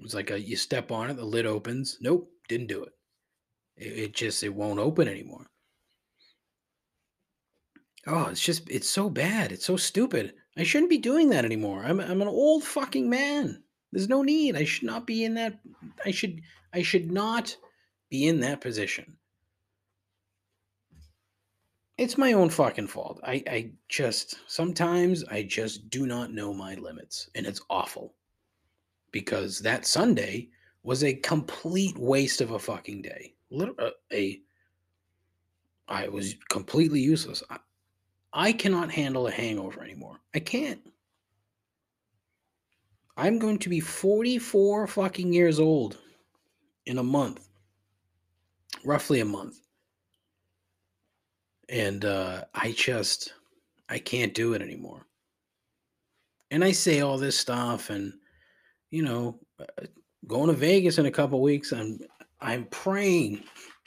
[0.00, 1.98] It's like a, you step on it, the lid opens.
[2.00, 2.92] Nope, didn't do it.
[3.76, 5.46] It, it just it won't open anymore.
[8.06, 9.52] Oh, it's just it's so bad.
[9.52, 10.34] It's so stupid.
[10.56, 11.84] I shouldn't be doing that anymore.
[11.84, 13.62] I'm I'm an old fucking man.
[13.92, 14.56] There's no need.
[14.56, 15.60] I should not be in that
[16.04, 16.40] I should
[16.72, 17.56] I should not
[18.10, 19.16] be in that position.
[22.02, 23.20] It's my own fucking fault.
[23.22, 28.14] I I just sometimes I just do not know my limits and it's awful.
[29.12, 30.48] Because that Sunday
[30.82, 33.34] was a complete waste of a fucking day.
[33.50, 34.40] Liter- uh, a
[35.86, 37.40] I was completely useless.
[37.48, 37.58] I,
[38.32, 40.18] I cannot handle a hangover anymore.
[40.34, 40.80] I can't.
[43.16, 45.98] I'm going to be 44 fucking years old
[46.84, 47.48] in a month.
[48.84, 49.60] Roughly a month.
[51.72, 53.32] And uh, I just,
[53.88, 55.06] I can't do it anymore.
[56.50, 58.12] And I say all this stuff, and
[58.90, 59.86] you know, uh,
[60.26, 61.98] going to Vegas in a couple weeks, I'm,
[62.42, 63.44] I'm praying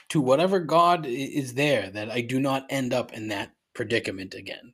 [0.09, 4.73] to whatever God is there that I do not end up in that predicament again.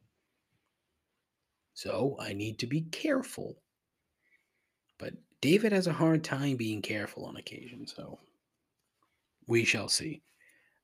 [1.74, 3.57] So I need to be careful.
[4.97, 8.20] But David has a hard time being careful on occasion, so
[9.47, 10.22] we shall see.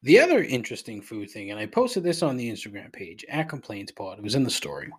[0.03, 3.91] The other interesting food thing, and I posted this on the Instagram page at Complaints
[3.91, 4.19] Pod.
[4.19, 4.89] It was in the story.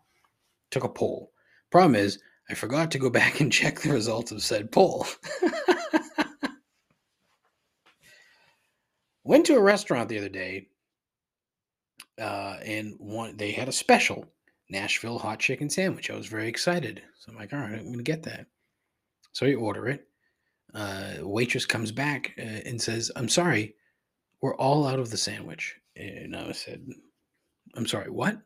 [0.70, 1.32] Took a poll.
[1.70, 2.18] Problem is,
[2.50, 5.06] I forgot to go back and check the results of said poll.
[9.24, 10.68] Went to a restaurant the other day
[12.18, 14.26] uh, and one they had a special
[14.70, 16.10] Nashville hot chicken sandwich.
[16.10, 18.46] I was very excited, so I'm like, all right, I'm gonna get that.
[19.32, 20.06] So I order it.
[20.74, 23.74] Uh, waitress comes back uh, and says, "I'm sorry,
[24.40, 26.86] we're all out of the sandwich." And I said,
[27.74, 28.40] "I'm sorry, what?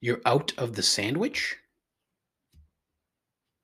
[0.00, 1.56] You're out of the sandwich?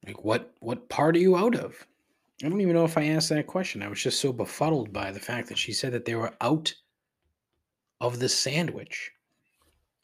[0.07, 0.55] Like what?
[0.61, 1.87] What part are you out of?"
[2.43, 3.83] I don't even know if I asked that question.
[3.83, 6.75] I was just so befuddled by the fact that she said that they were out
[8.01, 9.13] of the sandwich.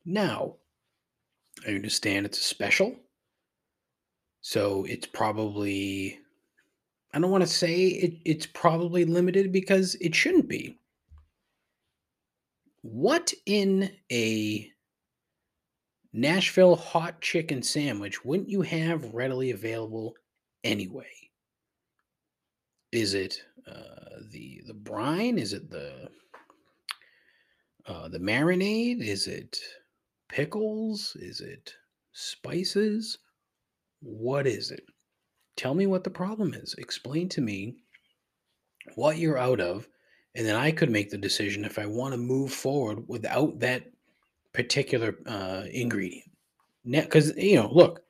[0.05, 0.55] Now,
[1.67, 2.97] I understand it's a special.
[4.41, 6.21] So it's probably,
[7.13, 10.79] I don't want to say it, it's probably limited because it shouldn't be.
[12.83, 14.71] What in a
[16.13, 20.15] Nashville hot chicken sandwich wouldn't you have readily available
[20.65, 21.11] anyway?
[22.93, 25.39] Is it uh, the the brine?
[25.39, 26.09] Is it the
[27.87, 29.03] uh, the marinade?
[29.03, 29.59] Is it
[30.29, 31.17] pickles?
[31.21, 31.73] Is it
[32.13, 33.19] spices?
[34.01, 34.85] What is it?
[35.57, 36.75] Tell me what the problem is.
[36.79, 37.77] Explain to me
[38.95, 39.89] what you're out of,
[40.39, 43.91] and then I could make the decision if I want to move forward without that
[44.53, 46.31] particular uh, ingredient.
[46.89, 48.03] Because, you know, look,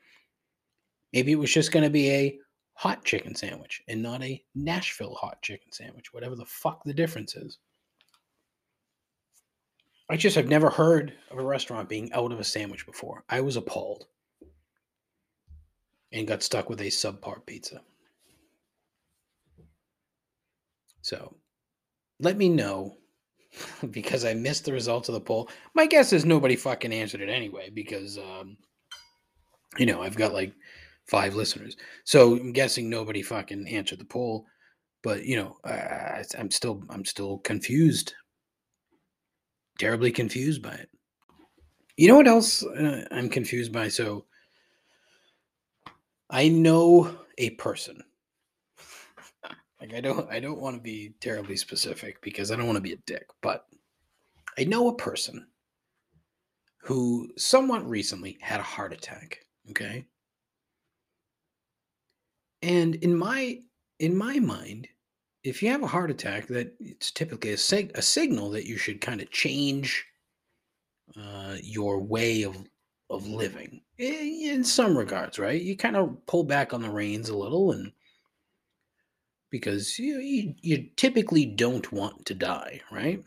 [1.14, 2.38] maybe it was just going to be a
[2.74, 7.34] hot chicken sandwich and not a Nashville hot chicken sandwich, whatever the fuck the difference
[7.34, 7.56] is.
[10.10, 13.24] I just have never heard of a restaurant being out of a sandwich before.
[13.30, 14.04] I was appalled
[16.12, 17.80] and got stuck with a subpar pizza.
[21.00, 21.34] So
[22.20, 22.96] let me know
[23.90, 25.48] because I missed the results of the poll.
[25.74, 28.56] My guess is nobody fucking answered it anyway because, um,
[29.76, 30.52] you know, I've got like
[31.06, 31.76] five listeners.
[32.04, 34.46] So I'm guessing nobody fucking answered the poll.
[35.02, 38.14] But you know, I, I'm still I'm still confused
[39.78, 40.90] terribly confused by it.
[41.96, 43.88] You know what else uh, I'm confused by?
[43.88, 44.26] So
[46.30, 48.02] I know a person.
[49.88, 52.82] Like I don't I don't want to be terribly specific because I don't want to
[52.82, 53.66] be a dick, but
[54.58, 55.46] I know a person
[56.82, 60.06] who somewhat recently had a heart attack, okay?
[62.62, 63.60] And in my
[63.98, 64.88] in my mind,
[65.44, 68.76] if you have a heart attack, that it's typically a, sig- a signal that you
[68.76, 70.04] should kind of change
[71.16, 72.56] uh, your way of
[73.10, 75.62] of living in some regards, right?
[75.62, 77.92] You kind of pull back on the reins a little, and
[79.50, 83.22] because you, you you typically don't want to die, right?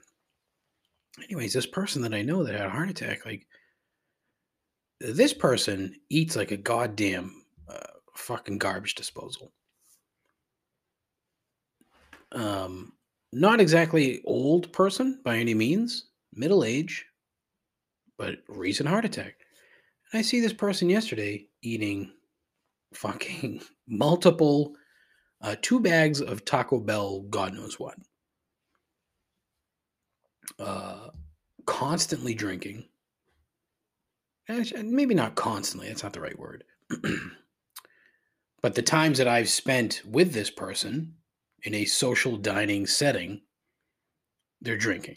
[1.23, 3.45] Anyways, this person that I know that had a heart attack, like
[4.99, 9.51] this person eats like a goddamn uh, fucking garbage disposal.
[12.31, 12.93] Um,
[13.33, 17.05] not exactly old person by any means, middle age,
[18.17, 19.35] but recent heart attack.
[20.11, 22.11] And I see this person yesterday eating
[22.93, 24.75] fucking multiple,
[25.41, 27.95] uh, two bags of Taco Bell, God knows what.
[30.59, 31.09] Uh,
[31.65, 32.85] constantly drinking.
[34.47, 36.63] Maybe not constantly, that's not the right word.
[38.61, 41.15] but the times that I've spent with this person
[41.63, 43.41] in a social dining setting,
[44.61, 45.15] they're drinking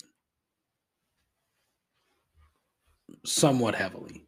[3.24, 4.23] somewhat heavily.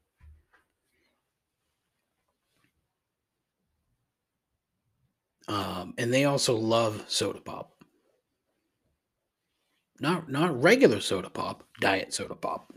[5.49, 7.73] Um, and they also love soda pop.
[10.01, 12.73] Not not regular soda pop, diet soda pop.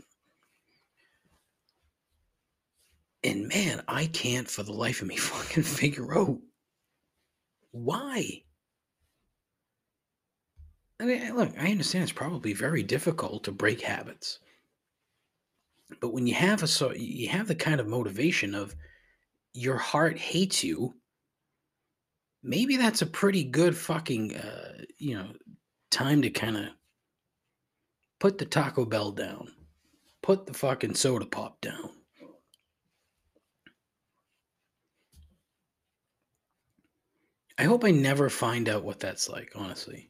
[3.22, 6.38] And man, I can't for the life of me fucking figure out
[7.72, 8.42] why.
[10.98, 14.38] I mean, look, I understand it's probably very difficult to break habits.
[16.00, 18.76] But when you have a so you have the kind of motivation of
[19.52, 20.94] your heart hates you,
[22.42, 25.28] maybe that's a pretty good fucking uh, you know
[25.90, 26.66] time to kind of
[28.18, 29.48] put the Taco Bell down,
[30.22, 31.90] put the fucking soda pop down.
[37.58, 40.08] I hope I never find out what that's like, honestly.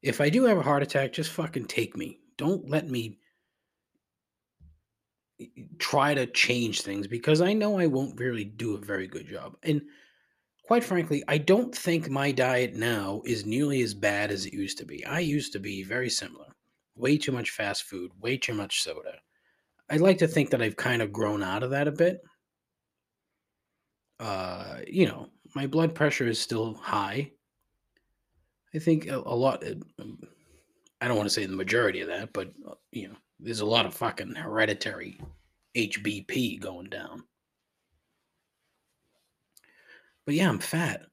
[0.00, 2.20] If I do have a heart attack, just fucking take me.
[2.36, 3.18] Don't let me
[5.78, 9.56] try to change things because I know I won't really do a very good job.
[9.64, 9.82] And
[10.68, 14.76] quite frankly, I don't think my diet now is nearly as bad as it used
[14.76, 15.02] to be.
[15.06, 16.44] I used to be very similar.
[16.94, 19.14] Way too much fast food, way too much soda.
[19.88, 22.20] I'd like to think that I've kind of grown out of that a bit.
[24.20, 27.30] Uh, you know, my blood pressure is still high.
[28.74, 29.64] I think a, a lot.
[29.98, 30.18] Um,
[31.00, 33.66] I don't want to say the majority of that, but uh, you know, there's a
[33.66, 35.18] lot of fucking hereditary
[35.74, 37.24] HBP going down.
[40.28, 41.06] But yeah, I'm fat.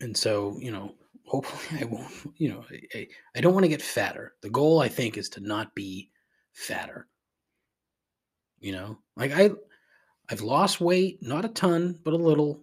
[0.00, 0.94] And so, you know,
[1.26, 2.64] hopefully I won't, you know,
[2.94, 4.32] I, I don't want to get fatter.
[4.40, 6.08] The goal, I think, is to not be
[6.54, 7.06] fatter.
[8.60, 9.50] You know, like I,
[10.30, 12.62] I've lost weight, not a ton, but a little.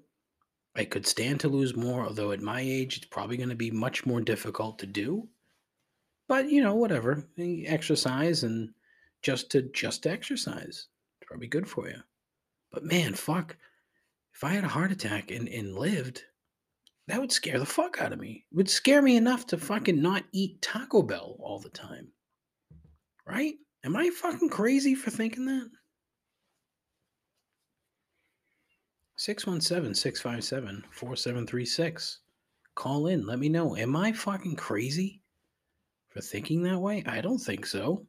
[0.75, 3.69] I could stand to lose more, although at my age, it's probably going to be
[3.69, 5.27] much more difficult to do.
[6.27, 7.23] But you know, whatever.
[7.37, 8.71] Eh, exercise and
[9.21, 10.87] just to just exercise.
[11.21, 12.01] It's probably good for you.
[12.71, 13.55] But man, fuck.
[14.39, 16.23] If I had a heart attack and, and lived,
[17.07, 18.45] that would scare the fuck out of me.
[18.49, 22.07] It would scare me enough to fucking not eat Taco Bell all the time.
[23.27, 23.55] Right?
[23.83, 25.69] Am I fucking crazy for thinking that?
[29.17, 32.19] 617 657 4736.
[32.75, 33.27] Call in.
[33.27, 33.75] Let me know.
[33.75, 35.21] Am I fucking crazy
[36.07, 37.03] for thinking that way?
[37.05, 38.07] I don't think so.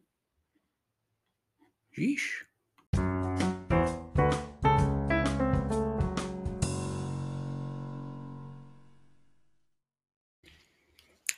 [1.98, 2.44] Yeesh.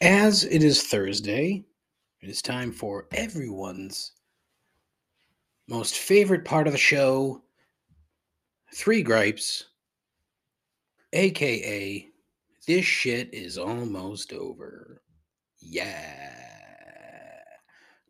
[0.03, 1.65] As it is Thursday,
[2.23, 4.11] it is time for everyone's
[5.69, 7.41] most favorite part of the show
[8.75, 9.67] Three Gripes,
[11.13, 12.09] aka
[12.67, 15.03] This Shit is Almost Over.
[15.61, 16.35] Yeah.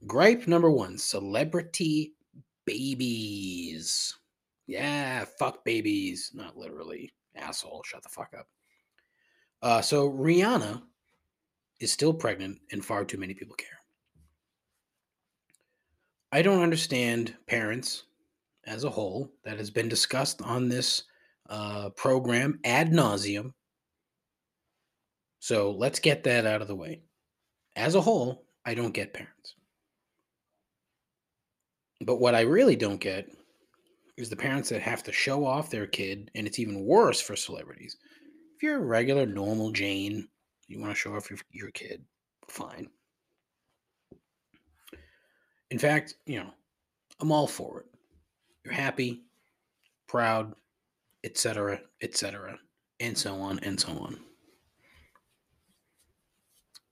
[0.07, 2.15] Gripe number one celebrity
[2.65, 4.17] babies.
[4.67, 6.31] Yeah, fuck babies.
[6.33, 7.13] Not literally.
[7.37, 8.47] Asshole, shut the fuck up.
[9.61, 10.85] Uh, so Rihanna
[11.83, 13.69] is still pregnant, and far too many people care.
[16.31, 18.05] I don't understand parents
[18.67, 21.03] as a whole that has been discussed on this
[21.51, 23.53] uh, program ad nauseum.
[25.41, 27.03] So let's get that out of the way.
[27.77, 29.57] As a whole, I don't get parents.
[32.01, 33.29] But what I really don't get
[34.17, 37.35] is the parents that have to show off their kid, and it's even worse for
[37.37, 37.97] celebrities.
[38.57, 40.29] If you're a regular, normal Jane,
[40.73, 42.03] you want to show off your, your kid,
[42.49, 42.89] fine.
[45.71, 46.51] In fact, you know,
[47.21, 47.87] I'm all for it.
[48.65, 49.23] You're happy,
[50.07, 50.55] proud,
[51.25, 52.59] etc., etc.,
[53.01, 54.19] and so on and so on.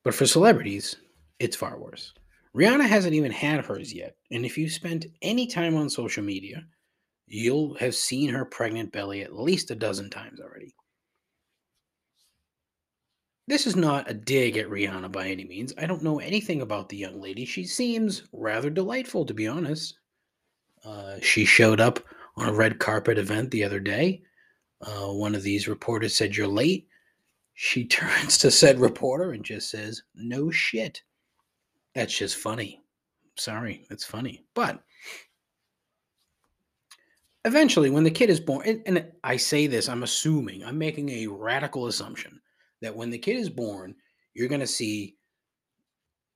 [0.03, 0.97] But for celebrities,
[1.39, 2.15] it's far worse.
[2.57, 4.17] Rihanna hasn't even had hers yet.
[4.31, 6.65] And if you spent any time on social media,
[7.27, 10.75] you'll have seen her pregnant belly at least a dozen times already.
[13.51, 15.75] This is not a dig at Rihanna by any means.
[15.77, 17.45] I don't know anything about the young lady.
[17.45, 19.99] She seems rather delightful, to be honest.
[20.85, 21.99] Uh, she showed up
[22.37, 24.23] on a red carpet event the other day.
[24.83, 26.87] uh, one of these reporters said, You're late.
[27.55, 31.03] She turns to said reporter and just says, No shit.
[31.97, 32.81] That's just funny.
[33.35, 34.45] Sorry, that's funny.
[34.55, 34.81] But
[37.45, 41.09] eventually, when the kid is born, and, and I say this, I'm assuming, I'm making
[41.09, 42.40] a radical assumption
[42.81, 43.95] that when the kid is born,
[44.35, 45.17] you're going to see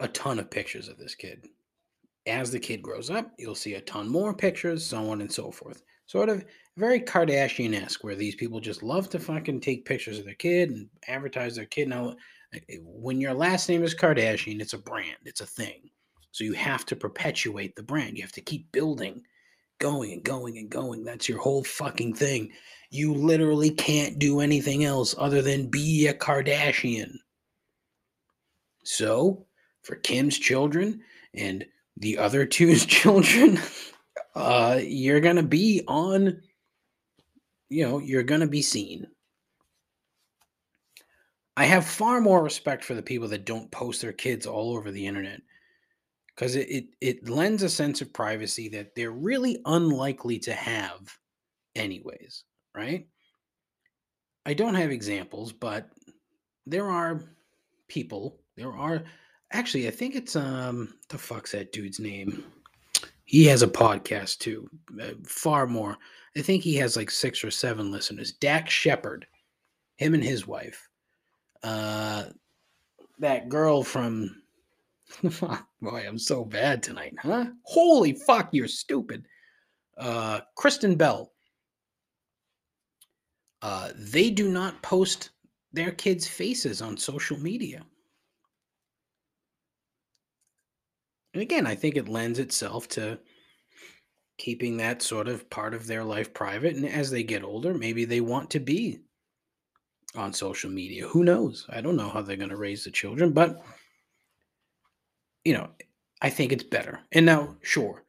[0.00, 1.46] a ton of pictures of this kid.
[2.26, 5.50] As the kid grows up, you'll see a ton more pictures, so on and so
[5.50, 5.82] forth.
[6.06, 6.44] Sort of
[6.76, 10.70] very Kardashian esque, where these people just love to fucking take pictures of their kid
[10.70, 11.88] and advertise their kid.
[11.88, 12.16] Now,
[12.82, 15.90] when your last name is Kardashian, it's a brand, it's a thing.
[16.32, 18.16] So you have to perpetuate the brand.
[18.16, 19.22] You have to keep building,
[19.78, 21.04] going and going and going.
[21.04, 22.50] That's your whole fucking thing.
[22.94, 27.16] You literally can't do anything else other than be a Kardashian.
[28.84, 29.46] So,
[29.82, 31.00] for Kim's children
[31.34, 31.66] and
[31.96, 33.58] the other two's children,
[34.36, 36.40] uh, you're going to be on,
[37.68, 39.08] you know, you're going to be seen.
[41.56, 44.92] I have far more respect for the people that don't post their kids all over
[44.92, 45.40] the internet
[46.28, 51.18] because it, it, it lends a sense of privacy that they're really unlikely to have,
[51.74, 52.44] anyways,
[52.74, 53.06] right?
[54.46, 55.88] I don't have examples, but
[56.66, 57.22] there are
[57.88, 59.04] people, there are
[59.52, 62.44] actually, I think it's um the fuck's that dude's name?
[63.24, 64.68] He has a podcast too,
[65.00, 65.96] uh, far more.
[66.36, 68.32] I think he has like six or seven listeners.
[68.32, 69.26] Dax Shepard,
[69.96, 70.88] him and his wife.
[71.62, 72.24] Uh,
[73.18, 74.42] that girl from.
[75.22, 77.46] Boy, I'm so bad tonight, huh?
[77.62, 79.26] Holy fuck, you're stupid.
[79.96, 81.30] Uh, Kristen Bell.
[83.64, 85.30] Uh, they do not post
[85.72, 87.82] their kids' faces on social media.
[91.32, 93.18] And again, I think it lends itself to
[94.36, 96.76] keeping that sort of part of their life private.
[96.76, 99.00] And as they get older, maybe they want to be
[100.14, 101.08] on social media.
[101.08, 101.64] Who knows?
[101.70, 103.64] I don't know how they're going to raise the children, but
[105.42, 105.70] you know,
[106.20, 107.00] I think it's better.
[107.12, 108.04] And now, sure,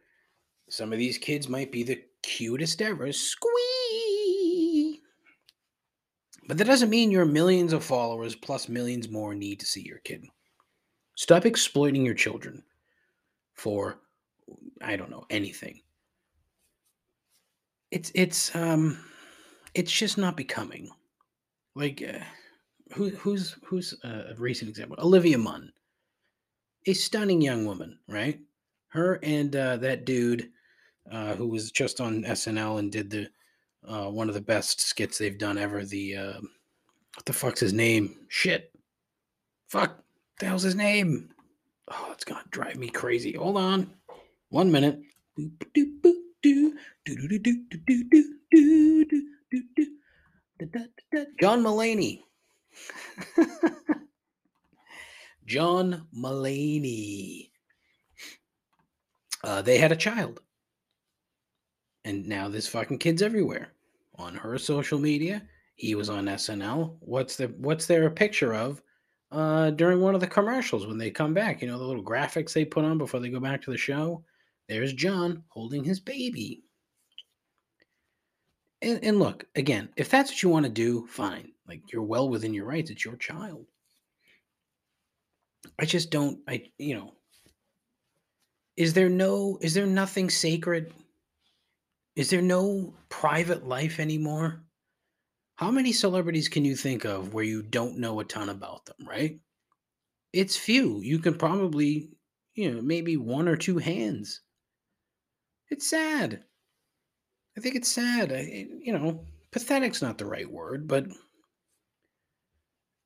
[0.70, 3.10] some of these kids might be the cutest ever.
[3.14, 3.75] Squee!
[6.48, 10.00] But that doesn't mean your millions of followers plus millions more need to see your
[10.00, 10.26] kid.
[11.16, 12.64] Stop exploiting your children
[13.54, 14.00] for
[14.82, 15.82] I don't know anything.
[17.92, 19.00] It's it's um
[19.74, 20.90] it's just not becoming.
[21.76, 22.24] Like uh,
[22.94, 24.98] who who's who's a recent example?
[25.00, 25.72] Olivia Munn,
[26.86, 28.40] a stunning young woman, right?
[28.90, 30.50] Her and uh, that dude
[31.12, 33.30] uh, who was just on SNL and did the
[33.88, 35.86] uh, one of the best skits they've done ever.
[35.86, 36.40] The uh,
[37.16, 38.18] what the fuck's his name?
[38.28, 38.72] Shit,
[39.68, 40.04] fuck,
[40.40, 41.30] the hell's his name?
[41.90, 43.34] Oh, it's gonna drive me crazy.
[43.34, 43.92] Hold on.
[44.50, 45.00] One minute.
[51.40, 52.22] John Mulaney.
[55.46, 57.50] John Mulaney.
[59.44, 60.42] Uh, they had a child.
[62.04, 63.75] And now this fucking kid's everywhere.
[64.18, 65.44] On her social media.
[65.76, 66.96] He was on SNL.
[67.00, 68.82] What's the what's there a picture of?
[69.32, 71.62] uh, during one of the commercials when they come back.
[71.62, 74.24] You know, the little graphics they put on before they go back to the show.
[74.70, 76.64] There's John holding his baby.
[78.82, 81.52] And, and look, again, if that's what you want to do, fine.
[81.68, 82.90] Like you're well within your rights.
[82.90, 83.66] It's your child.
[85.80, 87.14] I just don't, I, you know,
[88.78, 90.94] is there no, is there nothing sacred?
[92.16, 94.64] Is there no private life anymore?
[95.56, 99.08] How many celebrities can you think of where you don't know a ton about them,
[99.08, 99.40] right?
[100.34, 101.02] It's few.
[101.02, 102.10] You can probably,
[102.56, 104.42] you know, maybe one or two hands.
[105.70, 106.44] It's sad.
[107.58, 108.32] I think it's sad.
[108.32, 111.08] I, you know, pathetic's not the right word, but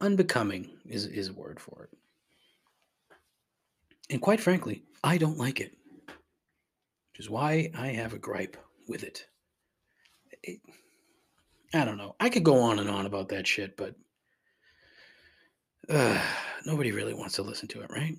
[0.02, 1.98] unbecoming is, is a word for it.
[4.10, 8.58] And quite frankly, I don't like it, which is why I have a gripe
[8.90, 9.26] with it.
[10.44, 10.60] it
[11.74, 12.16] I don't know.
[12.20, 13.96] I could go on and on about that shit, but
[15.88, 16.20] uh,
[16.66, 18.18] nobody really wants to listen to it, right?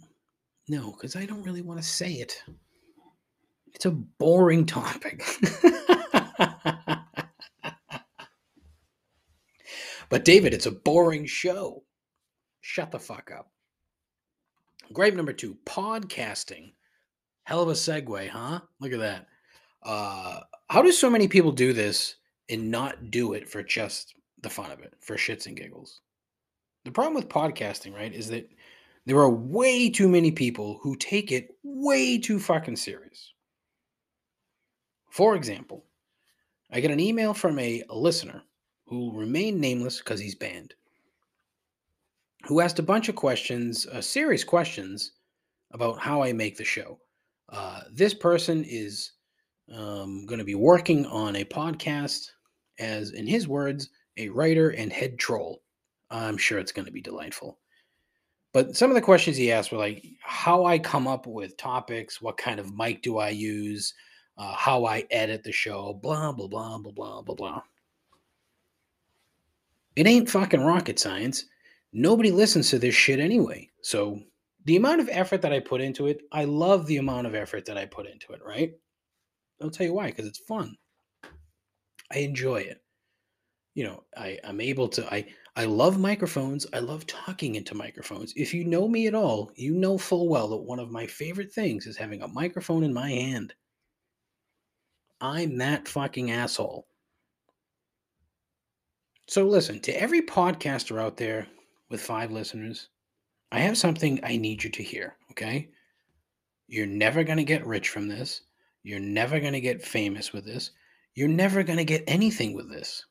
[0.69, 2.43] No, because I don't really want to say it.
[3.75, 5.25] It's a boring topic.
[10.09, 11.83] but, David, it's a boring show.
[12.61, 13.51] Shut the fuck up.
[14.93, 16.73] Gripe number two podcasting.
[17.45, 18.61] Hell of a segue, huh?
[18.81, 19.27] Look at that.
[19.83, 20.41] Uh,
[20.71, 22.15] how do so many people do this
[22.49, 26.01] and not do it for just the fun of it, for shits and giggles.
[26.85, 28.49] The problem with podcasting, right, is that
[29.05, 33.33] there are way too many people who take it way too fucking serious.
[35.11, 35.85] For example,
[36.71, 38.45] I get an email from a listener
[38.87, 40.75] who will remain nameless because he's banned,
[42.45, 45.15] who asked a bunch of questions, uh, serious questions
[45.73, 47.01] about how I make the show.
[47.49, 49.11] Uh, this person is
[49.75, 52.31] um, going to be working on a podcast
[52.79, 55.63] as, in his words, a writer and head troll.
[56.11, 57.59] I'm sure it's going to be delightful.
[58.53, 62.21] But some of the questions he asked were like how I come up with topics,
[62.21, 63.95] what kind of mic do I use,
[64.37, 67.63] uh, how I edit the show, blah, blah, blah, blah, blah, blah, blah.
[69.95, 71.45] It ain't fucking rocket science.
[71.93, 73.71] Nobody listens to this shit anyway.
[73.83, 74.21] So
[74.65, 77.65] the amount of effort that I put into it, I love the amount of effort
[77.67, 78.73] that I put into it, right?
[79.61, 80.77] I'll tell you why, because it's fun.
[82.13, 82.83] I enjoy it.
[83.75, 86.67] You know, I, I'm able to I I love microphones.
[86.73, 88.33] I love talking into microphones.
[88.37, 91.53] If you know me at all, you know full well that one of my favorite
[91.53, 93.55] things is having a microphone in my hand.
[95.21, 96.87] I'm that fucking asshole.
[99.29, 101.47] So listen, to every podcaster out there
[101.89, 102.89] with five listeners,
[103.53, 105.71] I have something I need you to hear, okay?
[106.69, 108.43] You're never going to get rich from this.
[108.83, 110.71] You're never going to get famous with this.
[111.15, 113.05] You're never going to get anything with this.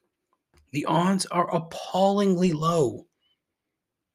[0.71, 3.05] The odds are appallingly low.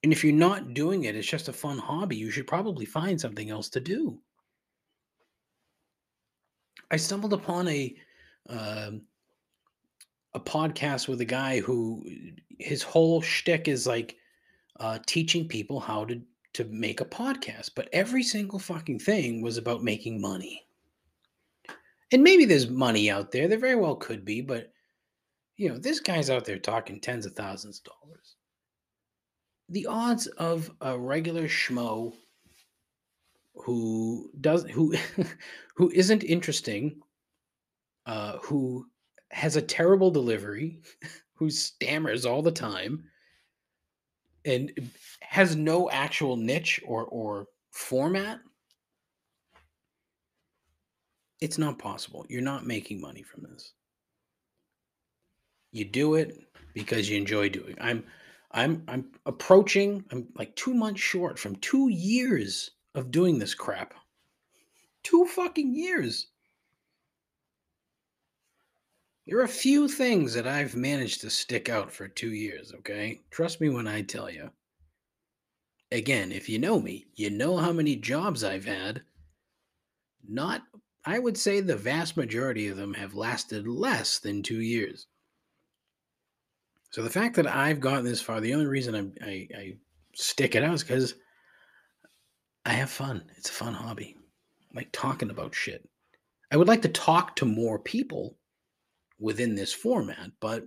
[0.02, 3.20] And if you're not doing it, it's just a fun hobby, you should probably find
[3.20, 4.18] something else to do.
[6.90, 7.96] I stumbled upon a
[8.48, 9.02] um,
[10.34, 12.04] a podcast with a guy who
[12.58, 14.16] his whole shtick is like
[14.78, 16.20] uh, teaching people how to
[16.52, 20.64] to make a podcast, but every single fucking thing was about making money.
[22.12, 23.48] And maybe there's money out there.
[23.48, 24.72] There very well could be, but
[25.56, 28.36] you know, this guy's out there talking tens of thousands of dollars.
[29.68, 32.12] The odds of a regular schmo
[33.54, 34.94] who does who
[35.76, 37.00] who isn't interesting,
[38.06, 38.86] uh, who
[39.30, 40.80] has a terrible delivery,
[41.34, 43.04] who stammers all the time,
[44.44, 44.90] and
[45.20, 48.40] has no actual niche or or format
[51.44, 53.74] it's not possible you're not making money from this
[55.72, 56.38] you do it
[56.72, 58.02] because you enjoy doing i'm
[58.52, 63.94] i'm i'm approaching i'm like 2 months short from 2 years of doing this crap
[65.02, 66.28] 2 fucking years
[69.26, 73.22] there are a few things that I've managed to stick out for two years, okay?
[73.30, 74.50] Trust me when I tell you.
[75.90, 79.02] Again, if you know me, you know how many jobs I've had.
[80.28, 80.62] Not,
[81.06, 85.06] I would say the vast majority of them have lasted less than two years.
[86.90, 89.76] So the fact that I've gotten this far, the only reason I, I, I
[90.14, 91.14] stick it out is because
[92.64, 93.24] I have fun.
[93.36, 94.16] It's a fun hobby.
[94.16, 95.86] I like talking about shit.
[96.50, 98.38] I would like to talk to more people
[99.18, 100.66] within this format, but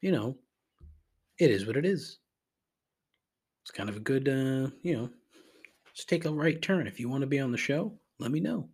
[0.00, 0.36] you know,
[1.38, 2.18] it is what it is.
[3.62, 5.10] It's kind of a good, uh, you know,
[5.94, 6.86] just take a right turn.
[6.86, 8.68] If you want to be on the show, let me know.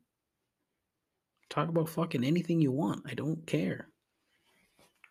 [1.49, 3.03] Talk about fucking anything you want.
[3.07, 3.88] I don't care.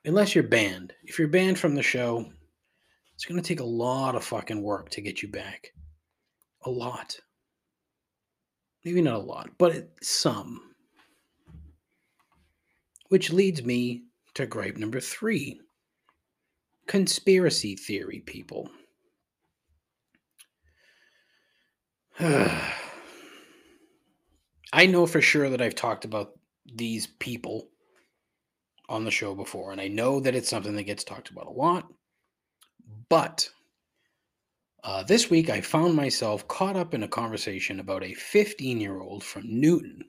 [0.03, 0.93] Unless you're banned.
[1.03, 2.25] If you're banned from the show,
[3.15, 5.71] it's going to take a lot of fucking work to get you back.
[6.65, 7.17] A lot.
[8.83, 10.61] Maybe not a lot, but some.
[13.09, 14.03] Which leads me
[14.35, 15.61] to gripe number three
[16.87, 18.69] conspiracy theory people.
[24.75, 27.69] I know for sure that I've talked about these people
[28.89, 31.49] on the show before, and I know that it's something that gets talked about a
[31.49, 31.87] lot.
[33.07, 33.49] But
[34.83, 38.99] uh, this week, I found myself caught up in a conversation about a 15 year
[38.99, 40.03] old from Newton,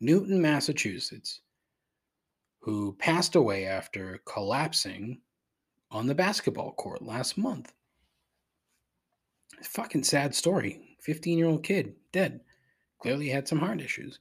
[0.00, 1.42] Newton, Massachusetts,
[2.60, 5.20] who passed away after collapsing
[5.90, 7.74] on the basketball court last month.
[9.62, 10.96] Fucking sad story.
[11.02, 12.40] 15 year old kid dead.
[13.00, 14.18] Clearly had some heart issues.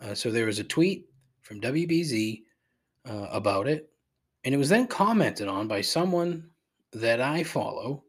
[0.00, 1.08] Uh, so there was a tweet
[1.42, 2.42] from WBZ
[3.08, 3.88] uh, about it,
[4.44, 6.50] and it was then commented on by someone
[6.92, 8.04] that I follow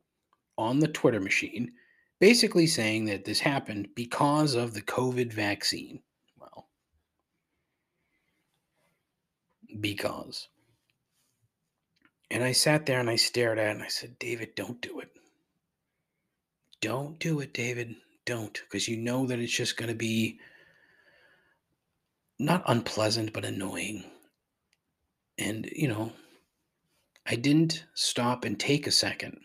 [0.58, 1.72] on the Twitter machine,
[2.20, 6.02] basically saying that this happened because of the COVID vaccine.
[6.40, 6.68] Well,
[9.80, 10.50] because.
[12.30, 15.00] And I sat there and I stared at it and I said, David, don't do
[15.00, 15.10] it.
[16.82, 17.96] Don't do it, David.
[18.28, 20.40] Don't, because you know that it's just going to be
[22.38, 24.04] not unpleasant, but annoying.
[25.40, 26.12] And, you know,
[27.26, 29.40] I didn't stop and take a second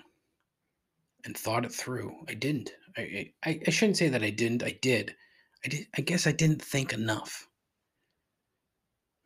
[1.25, 2.13] and thought it through.
[2.29, 2.73] I didn't.
[2.97, 4.63] I, I, I shouldn't say that I didn't.
[4.63, 5.15] I did.
[5.65, 5.87] I did.
[5.97, 7.49] I guess I didn't think enough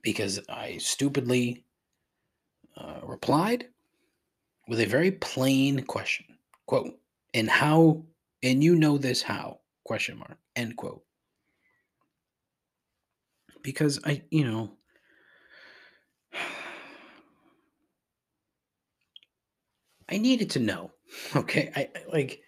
[0.03, 1.65] because I stupidly
[2.77, 3.67] uh, replied
[4.69, 6.27] with a very plain question.
[6.67, 6.99] Quote,
[7.35, 8.05] and how,
[8.43, 9.61] and you know this how?
[9.85, 10.37] Question mark.
[10.55, 11.03] End quote.
[13.63, 14.73] Because I, you know,
[20.09, 20.91] I needed to know.
[21.37, 21.71] Okay.
[21.77, 22.41] I like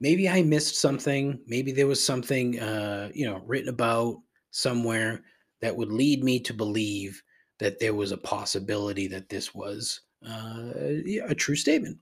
[0.00, 1.40] maybe I missed something.
[1.46, 4.18] Maybe there was something uh, you know, written about
[4.52, 5.24] somewhere
[5.60, 7.20] that would lead me to believe
[7.58, 10.70] that there was a possibility that this was uh,
[11.28, 11.98] a true statement.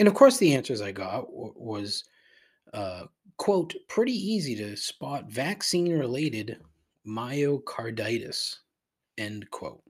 [0.00, 2.04] And of course, the answers I got w- was,
[2.72, 3.04] uh,
[3.36, 6.58] quote, pretty easy to spot vaccine related
[7.06, 8.56] myocarditis,
[9.18, 9.82] end quote.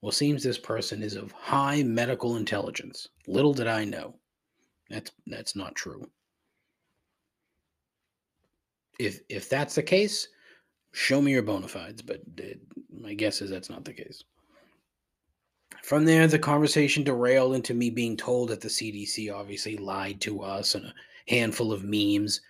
[0.00, 3.08] Well, seems this person is of high medical intelligence.
[3.26, 4.14] Little did I know.
[4.90, 6.08] That's that's not true.
[9.00, 10.28] If if that's the case,
[10.92, 12.00] show me your bona fides.
[12.00, 12.54] But uh,
[12.90, 14.22] my guess is that's not the case.
[15.88, 20.42] From there, the conversation derailed into me being told that the CDC obviously lied to
[20.42, 20.94] us and a
[21.28, 22.42] handful of memes.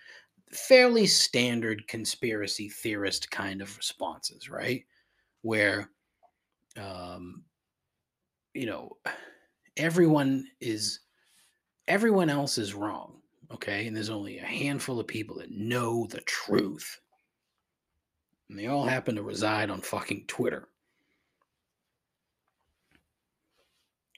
[0.51, 4.83] Fairly standard conspiracy theorist kind of responses, right?
[5.41, 5.89] Where,
[6.75, 7.45] um,
[8.53, 8.97] you know,
[9.77, 10.99] everyone is,
[11.87, 13.21] everyone else is wrong,
[13.53, 13.87] okay?
[13.87, 16.99] And there's only a handful of people that know the truth.
[18.49, 20.67] And they all happen to reside on fucking Twitter.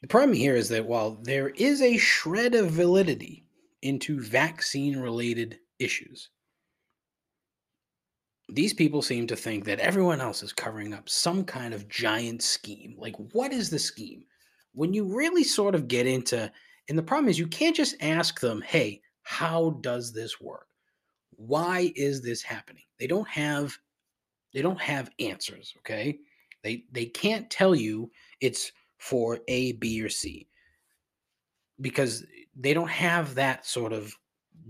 [0.01, 3.45] The problem here is that while there is a shred of validity
[3.81, 6.29] into vaccine related issues,
[8.49, 12.41] these people seem to think that everyone else is covering up some kind of giant
[12.41, 12.95] scheme.
[12.97, 14.23] Like, what is the scheme?
[14.73, 16.51] When you really sort of get into,
[16.89, 20.67] and the problem is you can't just ask them, hey, how does this work?
[21.35, 22.83] Why is this happening?
[22.99, 23.77] They don't have
[24.53, 26.19] they don't have answers, okay?
[26.63, 28.71] They they can't tell you it's
[29.01, 30.47] for A, B, or C
[31.81, 32.23] because
[32.55, 34.13] they don't have that sort of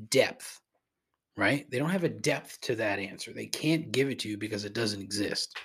[0.10, 0.62] depth,
[1.36, 1.70] right?
[1.70, 3.34] They don't have a depth to that answer.
[3.34, 5.58] They can't give it to you because it doesn't exist.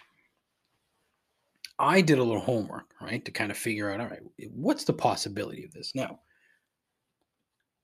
[1.78, 4.92] I did a little homework, right, to kind of figure out all right, what's the
[4.92, 5.94] possibility of this?
[5.94, 6.18] Now,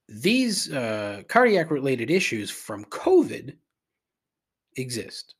[0.09, 3.55] these uh, cardiac related issues from COVID
[4.77, 5.37] exist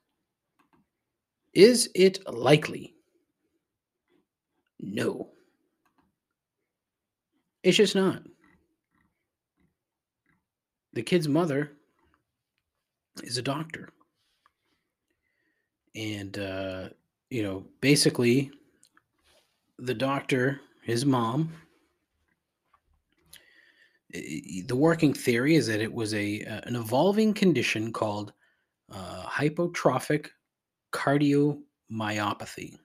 [1.54, 2.94] Is it likely?
[4.78, 5.30] No.
[7.62, 8.22] It's just not.
[10.92, 11.72] The kid's mother
[13.22, 13.90] is a doctor.
[15.94, 16.88] And, uh,
[17.30, 18.50] you know, basically,
[19.80, 21.52] the doctor, his mom,
[24.12, 28.32] the working theory is that it was a uh, an evolving condition called
[28.92, 30.28] uh, hypertrophic
[30.92, 32.76] cardiomyopathy,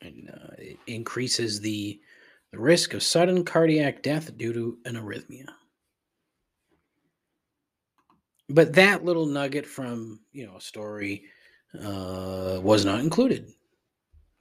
[0.00, 2.00] and uh, it increases the
[2.52, 5.46] the risk of sudden cardiac death due to an arrhythmia.
[8.48, 11.24] But that little nugget from you know a story
[11.80, 13.52] uh, was not included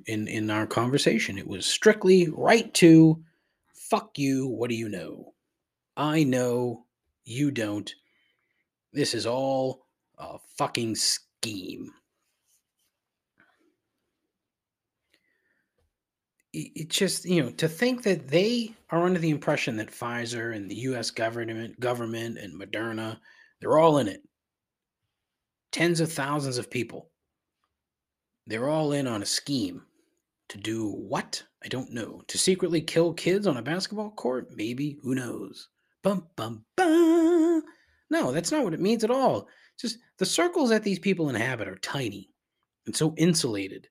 [0.05, 1.37] in in our conversation.
[1.37, 3.23] It was strictly right to
[3.73, 4.47] Fuck you.
[4.47, 5.33] What do you know?
[5.95, 6.85] I know.
[7.23, 7.93] You don't.
[8.93, 9.85] This is all
[10.17, 11.91] a fucking scheme.
[16.55, 20.55] it it just you know to think that they are under the impression that Pfizer
[20.55, 21.11] and the U.S.
[21.11, 23.19] government, government and Moderna,
[23.59, 24.23] they're all in it.
[25.71, 27.09] Tens of thousands of people.
[28.47, 29.83] They're all in on a scheme
[30.49, 31.43] to do what?
[31.63, 32.21] I don't know.
[32.27, 34.49] To secretly kill kids on a basketball court?
[34.55, 34.97] Maybe.
[35.01, 35.69] Who knows?
[36.03, 37.63] Bum bum bum.
[38.11, 39.47] No, that's not what it means at all.
[39.73, 42.29] It's just the circles that these people inhabit are tiny
[42.85, 43.87] and so insulated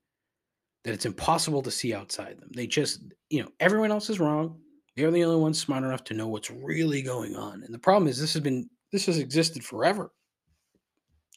[0.83, 2.49] that it's impossible to see outside them.
[2.55, 4.59] They just, you know, everyone else is wrong.
[4.95, 7.63] They're the only ones smart enough to know what's really going on.
[7.63, 10.11] And the problem is this has been this has existed forever.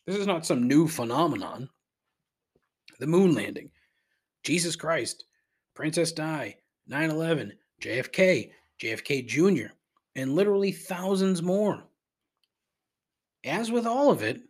[0.06, 1.68] This is not some new phenomenon.
[2.98, 3.70] The moon landing,
[4.42, 5.24] Jesus Christ,
[5.74, 6.56] Princess Di,
[6.90, 9.72] 9/11, JFK, JFK Jr.,
[10.16, 11.84] and literally thousands more.
[13.44, 14.42] As with all of it,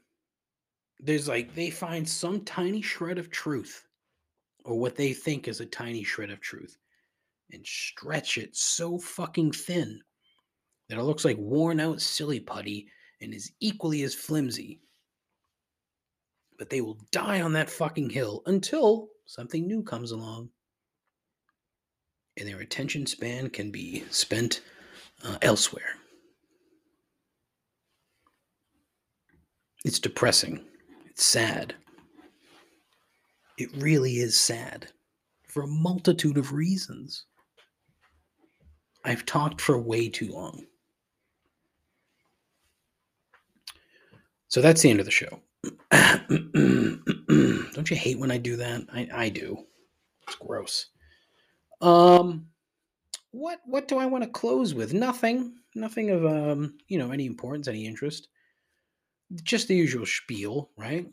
[0.98, 3.86] there's like they find some tiny shred of truth
[4.64, 6.78] or what they think is a tiny shred of truth
[7.52, 10.00] and stretch it so fucking thin
[10.88, 12.88] that it looks like worn out silly putty
[13.20, 14.80] and is equally as flimsy.
[16.58, 20.50] But they will die on that fucking hill until something new comes along.
[22.36, 24.60] And their attention span can be spent
[25.24, 25.94] uh, elsewhere.
[29.84, 30.64] It's depressing.
[31.06, 31.74] It's sad.
[33.56, 34.88] It really is sad
[35.48, 37.24] for a multitude of reasons.
[39.04, 40.66] I've talked for way too long.
[44.48, 45.40] So that's the end of the show.
[45.90, 48.82] Don't you hate when I do that?
[48.92, 49.64] I, I do.
[50.26, 50.86] It's gross.
[51.80, 52.46] Um
[53.30, 54.94] what what do I want to close with?
[54.94, 55.54] Nothing.
[55.74, 58.28] Nothing of um, you know, any importance, any interest.
[59.42, 61.06] Just the usual spiel, right?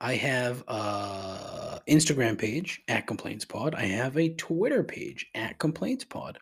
[0.00, 3.74] I have a Instagram page at Complaints Pod.
[3.74, 6.38] I have a Twitter page at Complaints Pod.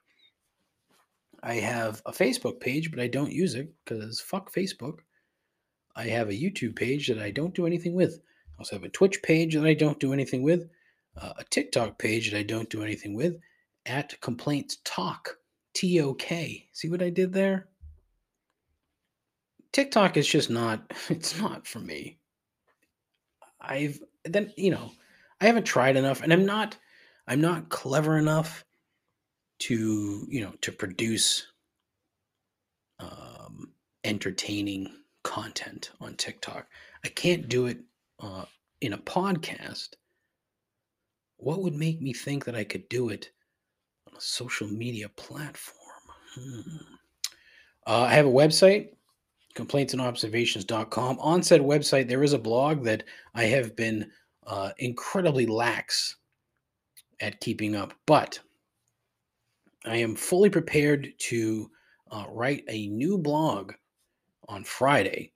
[1.43, 4.99] I have a Facebook page, but I don't use it because fuck Facebook.
[5.97, 8.21] I have a YouTube page that I don't do anything with.
[8.57, 10.69] I also have a Twitch page that I don't do anything with,
[11.17, 13.37] uh, a TikTok page that I don't do anything with,
[13.87, 15.37] at Complaints Talk,
[15.75, 16.69] T O K.
[16.73, 17.69] See what I did there?
[19.73, 22.21] TikTok is just not, it's not for me.
[23.61, 24.93] I've then you know
[25.41, 26.77] I haven't tried enough, and I'm not
[27.27, 28.65] I'm not clever enough
[29.61, 31.47] to you know to produce
[32.99, 33.73] um,
[34.05, 34.89] entertaining
[35.23, 36.67] content on TikTok.
[37.05, 37.79] I can't do it
[38.21, 38.45] uh,
[38.81, 39.91] in a podcast.
[41.37, 43.31] What would make me think that I could do it
[44.07, 45.77] on a social media platform?
[46.35, 46.61] Hmm.
[47.87, 48.91] Uh, I have a website
[49.55, 51.19] complaintsandobservations.com.
[51.21, 53.05] On said website, there is a blog that
[53.35, 54.11] I have been
[54.47, 56.17] uh, incredibly lax
[57.21, 58.39] at keeping up, but
[59.85, 61.71] I am fully prepared to
[62.11, 63.73] uh, write a new blog
[64.51, 65.33] on Friday.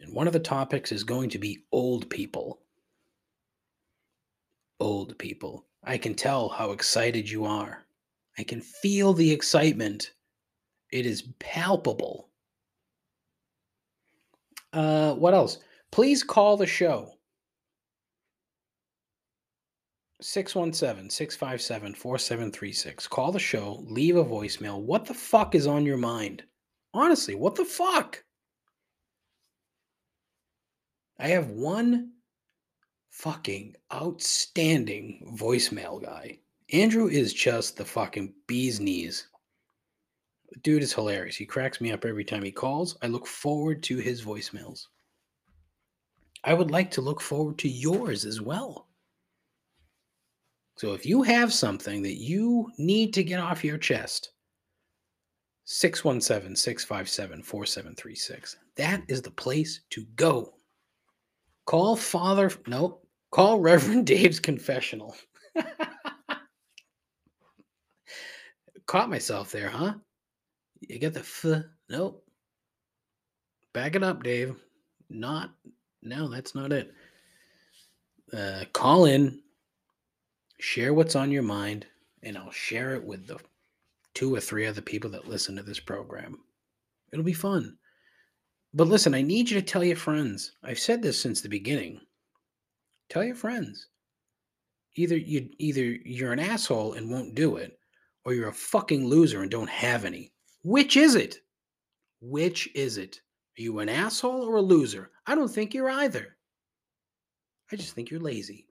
[0.00, 2.60] And one of the topics is going to be old people.
[4.80, 5.66] Old people.
[5.84, 7.86] I can tell how excited you are.
[8.38, 10.12] I can feel the excitement.
[10.90, 12.28] It is palpable.
[14.72, 15.58] Uh, what else?
[15.90, 17.12] Please call the show.
[20.20, 23.06] 617 657 4736.
[23.06, 24.80] Call the show, leave a voicemail.
[24.80, 26.42] What the fuck is on your mind?
[26.92, 28.24] Honestly, what the fuck?
[31.18, 32.12] I have one
[33.10, 36.38] fucking outstanding voicemail guy.
[36.72, 39.28] Andrew is just the fucking bee's knees.
[40.62, 41.36] Dude is hilarious.
[41.36, 42.96] He cracks me up every time he calls.
[43.02, 44.86] I look forward to his voicemails.
[46.44, 48.86] I would like to look forward to yours as well.
[50.76, 54.30] So if you have something that you need to get off your chest,
[55.64, 58.56] 617 657 4736.
[58.76, 60.54] That is the place to go.
[61.68, 65.14] Call Father, nope, call Reverend Dave's confessional.
[68.86, 69.92] Caught myself there, huh?
[70.80, 71.44] You get the f.
[71.90, 72.24] Nope.
[73.74, 74.56] Back it up, Dave.
[75.10, 75.50] Not.
[76.02, 76.90] No, that's not it.
[78.32, 79.38] Uh, call in,
[80.60, 81.84] share what's on your mind,
[82.22, 83.36] and I'll share it with the
[84.14, 86.38] two or three other people that listen to this program.
[87.12, 87.76] It'll be fun.
[88.74, 90.52] But listen, I need you to tell your friends.
[90.62, 92.00] I've said this since the beginning.
[93.08, 93.88] Tell your friends.
[94.96, 97.78] Either you either you're an asshole and won't do it,
[98.24, 100.32] or you're a fucking loser and don't have any.
[100.62, 101.36] Which is it?
[102.20, 103.20] Which is it?
[103.58, 105.10] Are you an asshole or a loser?
[105.26, 106.36] I don't think you're either.
[107.72, 108.66] I just think you're lazy.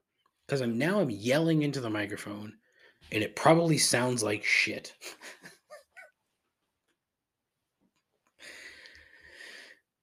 [0.46, 2.54] Because I'm now I'm yelling into the microphone
[3.12, 4.94] and it probably sounds like shit.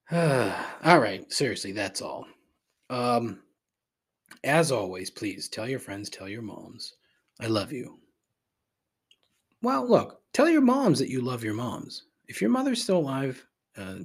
[0.12, 2.26] all right, seriously, that's all.
[2.90, 3.40] Um
[4.44, 6.94] as always, please tell your friends, tell your moms.
[7.40, 8.00] I love you.
[9.62, 12.04] Well, look, tell your moms that you love your moms.
[12.28, 13.44] If your mother's still alive,
[13.76, 14.00] uh,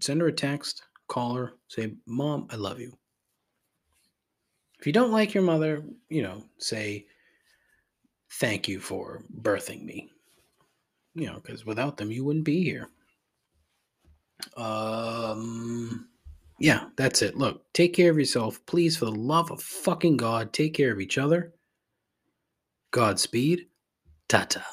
[0.00, 2.96] send her a text, call her, say, Mom, I love you.
[4.78, 7.06] If you don't like your mother, you know, say,
[8.40, 10.10] Thank you for birthing me.
[11.14, 12.88] You know, because without them, you wouldn't be here.
[14.56, 16.08] Um,
[16.60, 17.36] yeah, that's it.
[17.36, 18.64] Look, take care of yourself.
[18.66, 21.54] Please, for the love of fucking God, take care of each other.
[22.92, 23.66] Godspeed.
[24.28, 24.64] Ta ta.